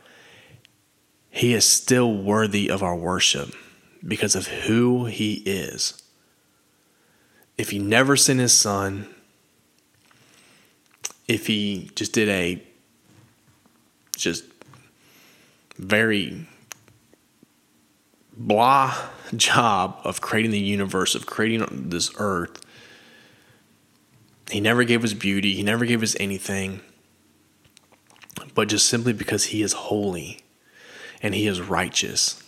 He 1.31 1.53
is 1.53 1.65
still 1.67 2.17
worthy 2.17 2.71
of 2.71 2.83
our 2.83 2.97
worship 2.97 3.55
because 4.07 4.35
of 4.35 4.47
who 4.47 5.07
He 5.07 5.43
is. 5.45 6.03
If 7.59 7.71
He 7.71 7.79
never 7.79 8.17
sent 8.17 8.41
His 8.41 8.53
Son, 8.53 9.14
if 11.27 11.47
He 11.47 11.91
just 11.95 12.13
did 12.13 12.29
a 12.29 12.63
just 14.17 14.45
very 15.77 16.47
blah 18.37 18.95
job 19.37 19.99
of 20.05 20.21
creating 20.21 20.51
the 20.51 20.59
universe, 20.59 21.15
of 21.15 21.27
creating 21.27 21.89
this 21.89 22.11
earth. 22.19 22.65
He 24.51 24.61
never 24.61 24.85
gave 24.85 25.05
us 25.05 25.15
beauty, 25.15 25.55
he 25.55 25.63
never 25.63 25.85
gave 25.85 26.03
us 26.03 26.17
anything, 26.21 26.81
but 28.55 28.69
just 28.69 28.87
simply 28.87 29.13
because 29.13 29.47
he 29.47 29.63
is 29.63 29.73
holy 29.73 30.41
and 31.23 31.35
he 31.35 31.47
is 31.47 31.61
righteous. 31.61 32.43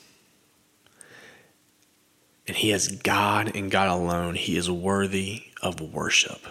And 2.47 2.57
he 2.57 2.71
is 2.71 2.89
God 2.89 3.57
and 3.57 3.73
God 3.73 3.89
alone. 3.89 4.37
He 4.37 4.57
is 4.57 4.71
worthy 4.71 5.45
of 5.61 5.81
worship. 5.81 6.47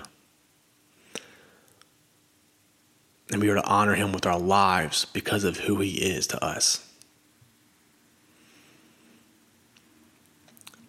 And 3.36 3.44
we 3.44 3.50
are 3.50 3.56
to 3.56 3.66
honor 3.66 3.96
him 3.96 4.14
with 4.14 4.26
our 4.26 4.40
lives 4.40 5.04
because 5.04 5.44
of 5.44 5.58
who 5.58 5.82
he 5.82 5.96
is 5.96 6.26
to 6.28 6.42
us. 6.42 6.90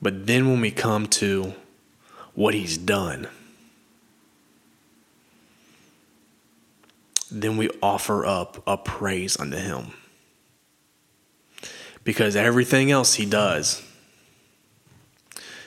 But 0.00 0.28
then 0.28 0.48
when 0.48 0.61
we 0.61 0.70
come 0.70 1.09
to 1.09 1.54
what 2.37 2.54
he's 2.54 2.78
done, 2.78 3.26
then 7.32 7.56
we 7.56 7.68
offer 7.82 8.24
up 8.24 8.62
a 8.64 8.76
praise 8.76 9.37
unto 9.40 9.56
him. 9.56 9.87
Because 12.04 12.37
everything 12.37 12.92
else 12.92 13.14
he 13.14 13.26
does 13.26 13.82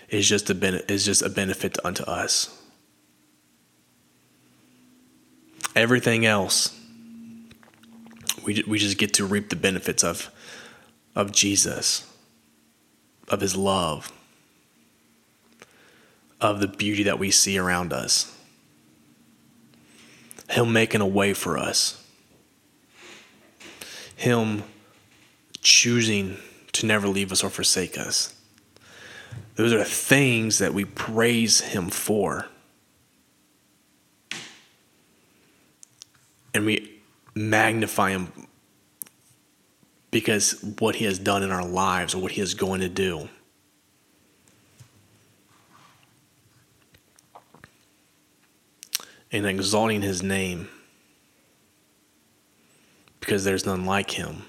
is 0.08 0.30
just 0.30 0.50
a 0.50 0.56
ben- 0.56 0.84
is 0.88 1.04
just 1.04 1.24
a 1.24 1.30
benefit 1.30 1.78
unto 1.84 2.04
us. 2.04 2.59
Everything 5.80 6.26
else, 6.26 6.78
we, 8.46 8.64
we 8.68 8.78
just 8.78 8.98
get 8.98 9.14
to 9.16 9.26
reap 9.26 9.50
the 9.50 9.56
benefits 9.56 10.04
of, 10.04 10.32
of 11.16 11.32
Jesus, 11.32 12.12
of 13.28 13.42
his 13.42 13.56
love, 13.56 14.12
of 16.42 16.60
the 16.60 16.68
beauty 16.68 17.04
that 17.04 17.20
we 17.20 17.32
see 17.32 17.58
around 17.58 17.94
us. 17.94 18.36
Him 20.50 20.74
making 20.74 21.02
a 21.02 21.08
way 21.08 21.34
for 21.34 21.58
us. 21.58 22.04
Him 24.16 24.64
choosing 25.62 26.38
to 26.72 26.86
never 26.86 27.08
leave 27.08 27.32
us 27.32 27.44
or 27.44 27.50
forsake 27.50 27.98
us. 27.98 28.34
Those 29.56 29.74
are 29.74 29.84
things 29.84 30.60
that 30.60 30.74
we 30.74 30.86
praise 30.86 31.60
Him 31.60 31.90
for. 31.90 32.48
And 36.54 36.66
we 36.66 37.02
magnify 37.36 38.12
him 38.12 38.32
because 40.12 40.64
what 40.80 40.96
he 40.96 41.06
has 41.06 41.20
done 41.20 41.44
in 41.44 41.52
our 41.52 41.66
lives 41.66 42.16
or 42.16 42.22
what 42.22 42.32
he 42.32 42.42
is 42.42 42.54
going 42.54 42.82
to 42.82 42.90
do. 42.90 43.30
And 49.32 49.46
exalting 49.46 50.02
his 50.02 50.24
name 50.24 50.70
because 53.20 53.44
there's 53.44 53.66
none 53.66 53.86
like 53.86 54.10
him. 54.10 54.42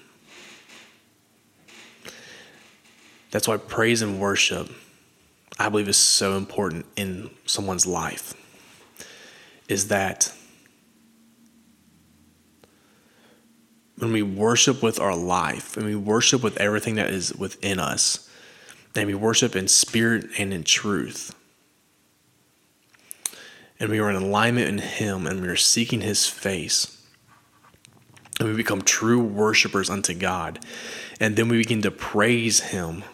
That's 3.31 3.47
why 3.47 3.59
praise 3.59 4.01
and 4.01 4.19
worship, 4.19 4.71
I 5.59 5.69
believe, 5.69 5.89
is 5.89 5.99
so 5.99 6.37
important 6.37 6.87
in 6.97 7.31
someone's 7.45 7.87
life. 7.87 8.33
Is 9.69 9.89
that 9.89 10.33
when 14.01 14.13
we 14.13 14.23
worship 14.23 14.83
with 14.83 14.99
our 14.99 15.15
life, 15.15 15.77
and 15.77 15.87
we 15.87 15.95
worship 15.95 16.43
with 16.43 16.57
everything 16.57 16.95
that 16.97 17.11
is 17.11 17.35
within 17.35 17.79
us, 17.79 18.29
and 18.95 19.07
we 19.07 19.15
worship 19.15 19.55
in 19.55 19.69
spirit 19.69 20.27
and 20.39 20.53
in 20.53 20.65
truth, 20.65 21.35
and 23.79 23.91
we 23.91 23.99
are 23.99 24.11
in 24.11 24.17
alignment 24.17 24.69
in 24.69 24.79
Him, 24.79 25.27
and 25.27 25.41
we 25.41 25.49
are 25.49 25.57
seeking 25.57 26.01
His 26.01 26.27
face, 26.27 27.03
and 28.39 28.49
we 28.49 28.55
become 28.55 28.83
true 28.83 29.23
worshipers 29.23 29.91
unto 29.91 30.15
God, 30.15 30.65
and 31.21 31.37
then 31.37 31.49
we 31.49 31.59
begin 31.59 31.83
to 31.83 31.91
praise 31.91 32.61
Him. 32.61 33.05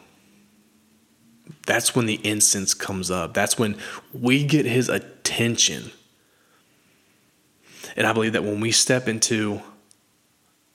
That's 1.67 1.97
when 1.97 2.07
the 2.07 2.21
incense 2.25 2.75
comes 2.75 3.11
up. 3.11 3.35
That's 3.35 3.59
when 3.59 3.77
we 4.13 4.45
get 4.45 4.67
His 4.67 4.89
attention. 4.89 5.91
And 7.97 8.07
I 8.07 8.13
believe 8.13 8.35
that 8.35 8.45
when 8.45 8.61
we 8.61 8.71
step 8.71 9.09
into 9.09 9.63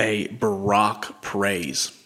a 0.02 0.28
Barak 0.28 1.22
praise. 1.22 1.97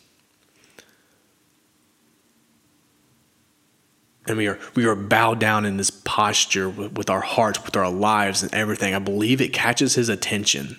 And 4.28 4.38
we 4.38 4.48
are 4.48 4.60
we 4.74 4.86
are 4.86 4.96
bowed 4.96 5.40
down 5.40 5.66
in 5.66 5.78
this 5.78 5.92
posture 5.92 6.68
with, 6.68 6.98
with 6.98 7.10
our 7.10 7.22
hearts, 7.22 7.64
with 7.64 7.76
our 7.76 7.90
lives, 7.90 8.44
and 8.44 8.54
everything. 8.54 8.94
I 8.96 9.00
believe 9.00 9.40
it 9.40 9.54
catches 9.54 9.96
his 9.96 10.10
attention. 10.10 10.78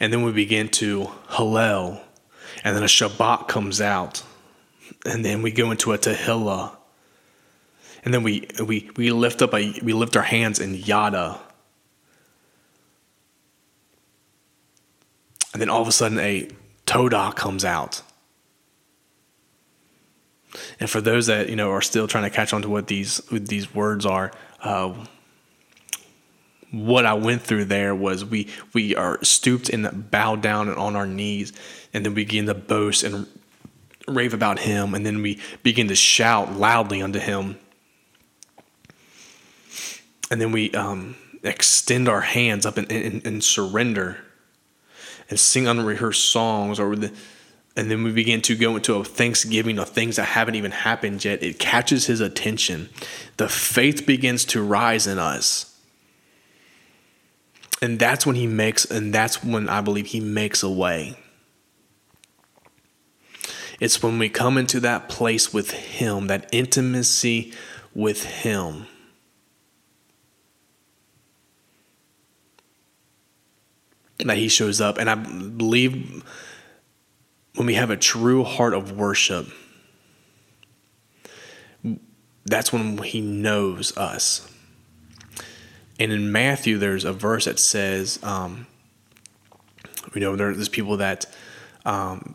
And 0.00 0.12
then 0.12 0.22
we 0.22 0.32
begin 0.32 0.68
to 0.70 1.10
Hallel, 1.30 2.00
and 2.64 2.76
then 2.76 2.82
a 2.82 2.86
Shabach 2.86 3.48
comes 3.48 3.80
out, 3.80 4.22
and 5.06 5.24
then 5.24 5.42
we 5.42 5.52
go 5.52 5.70
into 5.70 5.92
a 5.92 5.98
Tehillah, 5.98 6.76
and 8.04 8.12
then 8.12 8.24
we 8.24 8.48
we 8.62 8.90
we 8.96 9.10
lift 9.12 9.42
up 9.42 9.54
a 9.54 9.78
we 9.80 9.92
lift 9.92 10.16
our 10.16 10.24
hands 10.24 10.58
in 10.58 10.74
Yada, 10.74 11.38
And 15.56 15.62
then 15.62 15.70
all 15.70 15.80
of 15.80 15.88
a 15.88 15.92
sudden, 15.92 16.18
a 16.18 16.50
Todah 16.84 17.34
comes 17.34 17.64
out. 17.64 18.02
And 20.78 20.90
for 20.90 21.00
those 21.00 21.28
that 21.28 21.48
you 21.48 21.56
know 21.56 21.70
are 21.70 21.80
still 21.80 22.06
trying 22.06 22.24
to 22.24 22.30
catch 22.30 22.52
on 22.52 22.60
to 22.60 22.68
what 22.68 22.88
these 22.88 23.22
what 23.30 23.48
these 23.48 23.74
words 23.74 24.04
are, 24.04 24.32
uh, 24.62 24.92
what 26.72 27.06
I 27.06 27.14
went 27.14 27.40
through 27.40 27.64
there 27.64 27.94
was 27.94 28.22
we 28.22 28.48
we 28.74 28.94
are 28.96 29.18
stooped 29.24 29.70
and 29.70 30.10
bowed 30.10 30.42
down 30.42 30.68
and 30.68 30.76
on 30.76 30.94
our 30.94 31.06
knees, 31.06 31.54
and 31.94 32.04
then 32.04 32.12
we 32.12 32.26
begin 32.26 32.44
to 32.44 32.54
boast 32.54 33.02
and 33.02 33.26
rave 34.06 34.34
about 34.34 34.58
Him, 34.58 34.92
and 34.92 35.06
then 35.06 35.22
we 35.22 35.40
begin 35.62 35.88
to 35.88 35.96
shout 35.96 36.52
loudly 36.52 37.00
unto 37.00 37.18
Him, 37.18 37.56
and 40.30 40.38
then 40.38 40.52
we 40.52 40.70
um, 40.72 41.16
extend 41.42 42.10
our 42.10 42.20
hands 42.20 42.66
up 42.66 42.76
and, 42.76 42.92
and, 42.92 43.26
and 43.26 43.42
surrender, 43.42 44.18
and 45.28 45.38
sing 45.38 45.66
unrehearsed 45.66 46.30
songs, 46.30 46.78
or 46.78 46.96
the, 46.96 47.12
and 47.76 47.90
then 47.90 48.02
we 48.02 48.12
begin 48.12 48.40
to 48.42 48.56
go 48.56 48.76
into 48.76 48.94
a 48.94 49.04
thanksgiving 49.04 49.78
of 49.78 49.88
things 49.88 50.16
that 50.16 50.24
haven't 50.24 50.54
even 50.54 50.70
happened 50.70 51.24
yet. 51.24 51.42
It 51.42 51.58
catches 51.58 52.06
His 52.06 52.20
attention. 52.20 52.88
The 53.36 53.48
faith 53.48 54.06
begins 54.06 54.44
to 54.46 54.62
rise 54.62 55.06
in 55.06 55.18
us 55.18 55.76
and 57.82 57.98
that's 57.98 58.26
when 58.26 58.36
he 58.36 58.46
makes, 58.46 58.84
and 58.84 59.12
that's 59.12 59.44
when 59.44 59.68
I 59.68 59.80
believe 59.80 60.06
he 60.06 60.20
makes 60.20 60.62
a 60.62 60.70
way. 60.70 61.16
It's 63.78 64.02
when 64.02 64.18
we 64.18 64.30
come 64.30 64.56
into 64.56 64.80
that 64.80 65.08
place 65.08 65.52
with 65.52 65.70
him, 65.72 66.28
that 66.28 66.48
intimacy 66.52 67.52
with 67.94 68.24
him. 68.24 68.86
That 74.24 74.38
he 74.38 74.48
shows 74.48 74.80
up. 74.80 74.98
And 74.98 75.10
I 75.10 75.14
believe 75.14 76.24
when 77.54 77.66
we 77.66 77.74
have 77.74 77.90
a 77.90 77.96
true 77.96 78.44
heart 78.44 78.74
of 78.74 78.92
worship, 78.92 79.46
that's 82.44 82.72
when 82.72 82.98
he 82.98 83.20
knows 83.20 83.96
us. 83.96 84.48
And 85.98 86.12
in 86.12 86.30
Matthew, 86.30 86.78
there's 86.78 87.04
a 87.04 87.12
verse 87.12 87.46
that 87.46 87.58
says, 87.58 88.18
um, 88.22 88.66
you 90.14 90.20
know, 90.20 90.36
there's 90.36 90.68
people 90.68 90.98
that 90.98 91.26
um, 91.84 92.34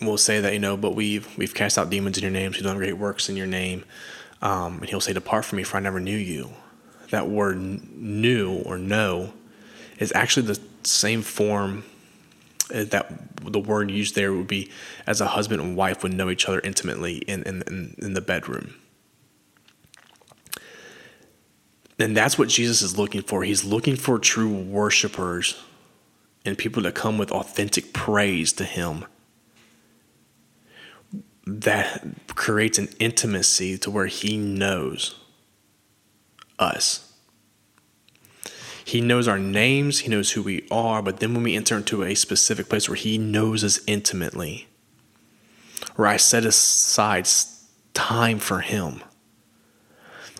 will 0.00 0.18
say 0.18 0.40
that, 0.40 0.52
you 0.52 0.58
know, 0.58 0.76
but 0.76 0.94
we've 0.94 1.26
we've 1.36 1.54
cast 1.54 1.78
out 1.78 1.90
demons 1.90 2.18
in 2.18 2.22
your 2.22 2.30
name, 2.30 2.52
we've 2.52 2.62
done 2.62 2.76
great 2.76 2.98
works 2.98 3.28
in 3.28 3.36
your 3.36 3.46
name. 3.46 3.84
Um, 4.42 4.78
and 4.80 4.88
he'll 4.88 5.00
say, 5.00 5.12
Depart 5.12 5.44
from 5.44 5.58
me, 5.58 5.62
for 5.62 5.76
I 5.76 5.80
never 5.80 6.00
knew 6.00 6.16
you. 6.16 6.52
That 7.10 7.28
word 7.28 7.58
knew 7.58 8.62
or 8.64 8.76
know 8.76 9.32
is 9.98 10.12
actually 10.14 10.46
the 10.46 10.60
same 10.84 11.22
form 11.22 11.84
uh, 12.74 12.84
that 12.84 13.12
the 13.42 13.60
word 13.60 13.90
used 13.90 14.14
there 14.14 14.32
would 14.32 14.48
be 14.48 14.70
as 15.06 15.20
a 15.20 15.26
husband 15.26 15.60
and 15.60 15.76
wife 15.76 16.02
would 16.02 16.12
know 16.12 16.30
each 16.30 16.48
other 16.48 16.60
intimately 16.60 17.16
in, 17.18 17.42
in, 17.42 17.94
in 17.98 18.14
the 18.14 18.20
bedroom. 18.20 18.74
And 21.98 22.16
that's 22.16 22.38
what 22.38 22.48
Jesus 22.48 22.82
is 22.82 22.98
looking 22.98 23.22
for. 23.22 23.44
He's 23.44 23.64
looking 23.64 23.96
for 23.96 24.18
true 24.18 24.52
worshipers 24.52 25.60
and 26.44 26.58
people 26.58 26.82
that 26.82 26.94
come 26.94 27.18
with 27.18 27.30
authentic 27.30 27.92
praise 27.92 28.52
to 28.54 28.64
Him. 28.64 29.04
That 31.46 32.04
creates 32.34 32.78
an 32.78 32.88
intimacy 32.98 33.78
to 33.78 33.90
where 33.90 34.06
He 34.06 34.36
knows 34.36 35.14
us. 36.58 37.11
He 38.84 39.00
knows 39.00 39.28
our 39.28 39.38
names, 39.38 40.00
He 40.00 40.08
knows 40.08 40.32
who 40.32 40.42
we 40.42 40.66
are, 40.70 41.02
but 41.02 41.20
then 41.20 41.34
when 41.34 41.44
we 41.44 41.56
enter 41.56 41.76
into 41.76 42.02
a 42.02 42.14
specific 42.14 42.68
place 42.68 42.88
where 42.88 42.96
He 42.96 43.18
knows 43.18 43.64
us 43.64 43.80
intimately, 43.86 44.68
where 45.96 46.08
I 46.08 46.16
set 46.16 46.44
aside 46.44 47.28
time 47.94 48.38
for 48.38 48.60
Him 48.60 49.02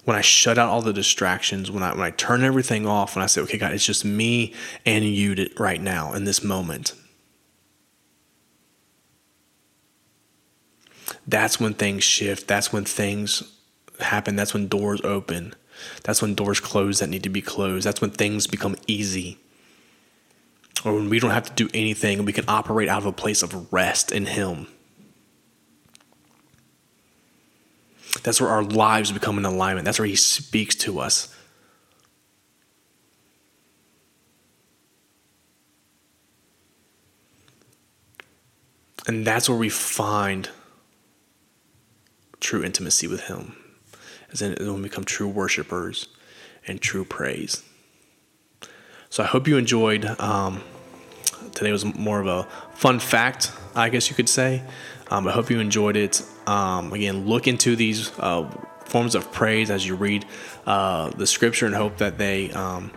when 0.04 0.16
I 0.16 0.20
shut 0.20 0.58
out 0.58 0.68
all 0.68 0.82
the 0.82 0.92
distractions, 0.92 1.70
when 1.70 1.82
I 1.82 1.92
when 1.92 2.00
I 2.00 2.10
turn 2.10 2.42
everything 2.42 2.86
off, 2.86 3.14
when 3.14 3.22
I 3.22 3.26
say, 3.26 3.40
okay, 3.42 3.58
God, 3.58 3.72
it's 3.72 3.86
just 3.86 4.04
me 4.04 4.52
and 4.84 5.04
you 5.04 5.48
right 5.58 5.80
now 5.80 6.12
in 6.12 6.24
this 6.24 6.42
moment. 6.42 6.94
That's 11.26 11.60
when 11.60 11.74
things 11.74 12.02
shift. 12.02 12.48
That's 12.48 12.72
when 12.72 12.84
things 12.84 13.42
happen. 14.00 14.34
That's 14.34 14.52
when 14.52 14.66
doors 14.66 15.00
open. 15.04 15.54
That's 16.04 16.22
when 16.22 16.34
doors 16.34 16.60
close 16.60 16.98
that 16.98 17.08
need 17.08 17.22
to 17.22 17.28
be 17.28 17.42
closed. 17.42 17.86
That's 17.86 18.00
when 18.00 18.10
things 18.10 18.46
become 18.46 18.76
easy. 18.86 19.38
Or 20.84 20.94
when 20.94 21.08
we 21.08 21.20
don't 21.20 21.30
have 21.30 21.54
to 21.54 21.64
do 21.64 21.70
anything 21.74 22.18
and 22.18 22.26
we 22.26 22.32
can 22.32 22.44
operate 22.48 22.88
out 22.88 22.98
of 22.98 23.06
a 23.06 23.12
place 23.12 23.42
of 23.42 23.72
rest 23.72 24.10
in 24.10 24.26
Him. 24.26 24.66
That's 28.22 28.40
where 28.40 28.50
our 28.50 28.62
lives 28.62 29.10
become 29.12 29.38
in 29.38 29.44
alignment. 29.44 29.84
That's 29.84 29.98
where 29.98 30.08
He 30.08 30.16
speaks 30.16 30.74
to 30.76 30.98
us. 31.00 31.34
And 39.06 39.26
that's 39.26 39.48
where 39.48 39.58
we 39.58 39.68
find 39.68 40.48
true 42.40 42.62
intimacy 42.62 43.06
with 43.08 43.22
Him, 43.22 43.56
as 44.32 44.42
in 44.42 44.54
when 44.58 44.76
we 44.76 44.82
become 44.82 45.04
true 45.04 45.28
worshipers 45.28 46.08
and 46.66 46.80
true 46.80 47.04
praise. 47.04 47.62
So 49.10 49.22
I 49.22 49.26
hope 49.26 49.46
you 49.46 49.58
enjoyed. 49.58 50.04
Um, 50.20 50.62
today 51.54 51.72
was 51.72 51.84
more 51.84 52.20
of 52.20 52.26
a 52.26 52.44
fun 52.74 52.98
fact, 52.98 53.52
I 53.74 53.88
guess 53.88 54.08
you 54.08 54.16
could 54.16 54.28
say. 54.28 54.62
Um, 55.10 55.28
I 55.28 55.32
hope 55.32 55.50
you 55.50 55.60
enjoyed 55.60 55.96
it. 55.96 56.22
Um, 56.46 56.92
again, 56.92 57.26
look 57.26 57.46
into 57.46 57.76
these 57.76 58.10
uh, 58.18 58.50
forms 58.86 59.14
of 59.14 59.30
praise 59.32 59.70
as 59.70 59.86
you 59.86 59.94
read 59.94 60.24
uh, 60.66 61.10
the 61.10 61.26
scripture 61.26 61.66
and 61.66 61.74
hope 61.74 61.98
that 61.98 62.16
they 62.16 62.50
um, 62.52 62.90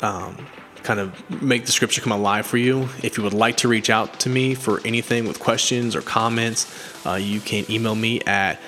um, 0.00 0.46
kind 0.82 1.00
of 1.00 1.42
make 1.42 1.66
the 1.66 1.72
scripture 1.72 2.00
come 2.00 2.12
alive 2.12 2.46
for 2.46 2.56
you. 2.56 2.88
If 3.02 3.18
you 3.18 3.24
would 3.24 3.34
like 3.34 3.58
to 3.58 3.68
reach 3.68 3.90
out 3.90 4.20
to 4.20 4.30
me 4.30 4.54
for 4.54 4.80
anything 4.86 5.26
with 5.26 5.38
questions 5.38 5.94
or 5.94 6.00
comments, 6.00 6.66
uh, 7.04 7.14
you 7.14 7.40
can 7.40 7.70
email 7.70 7.94
me 7.94 8.20
at 8.22 8.58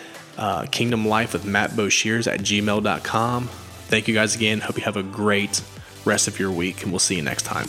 uh, 0.40 0.62
kingdomlife 0.62 1.32
with 1.32 1.44
Matt 1.44 1.70
Boshears 1.70 2.26
at 2.26 2.40
gmail.com. 2.40 3.46
Thank 3.46 4.08
you 4.08 4.14
guys 4.14 4.34
again. 4.34 4.60
Hope 4.60 4.76
you 4.76 4.84
have 4.84 4.96
a 4.96 5.02
great 5.02 5.62
rest 6.04 6.26
of 6.28 6.38
your 6.38 6.50
week, 6.50 6.82
and 6.82 6.90
we'll 6.90 6.98
see 6.98 7.16
you 7.16 7.22
next 7.22 7.42
time. 7.44 7.68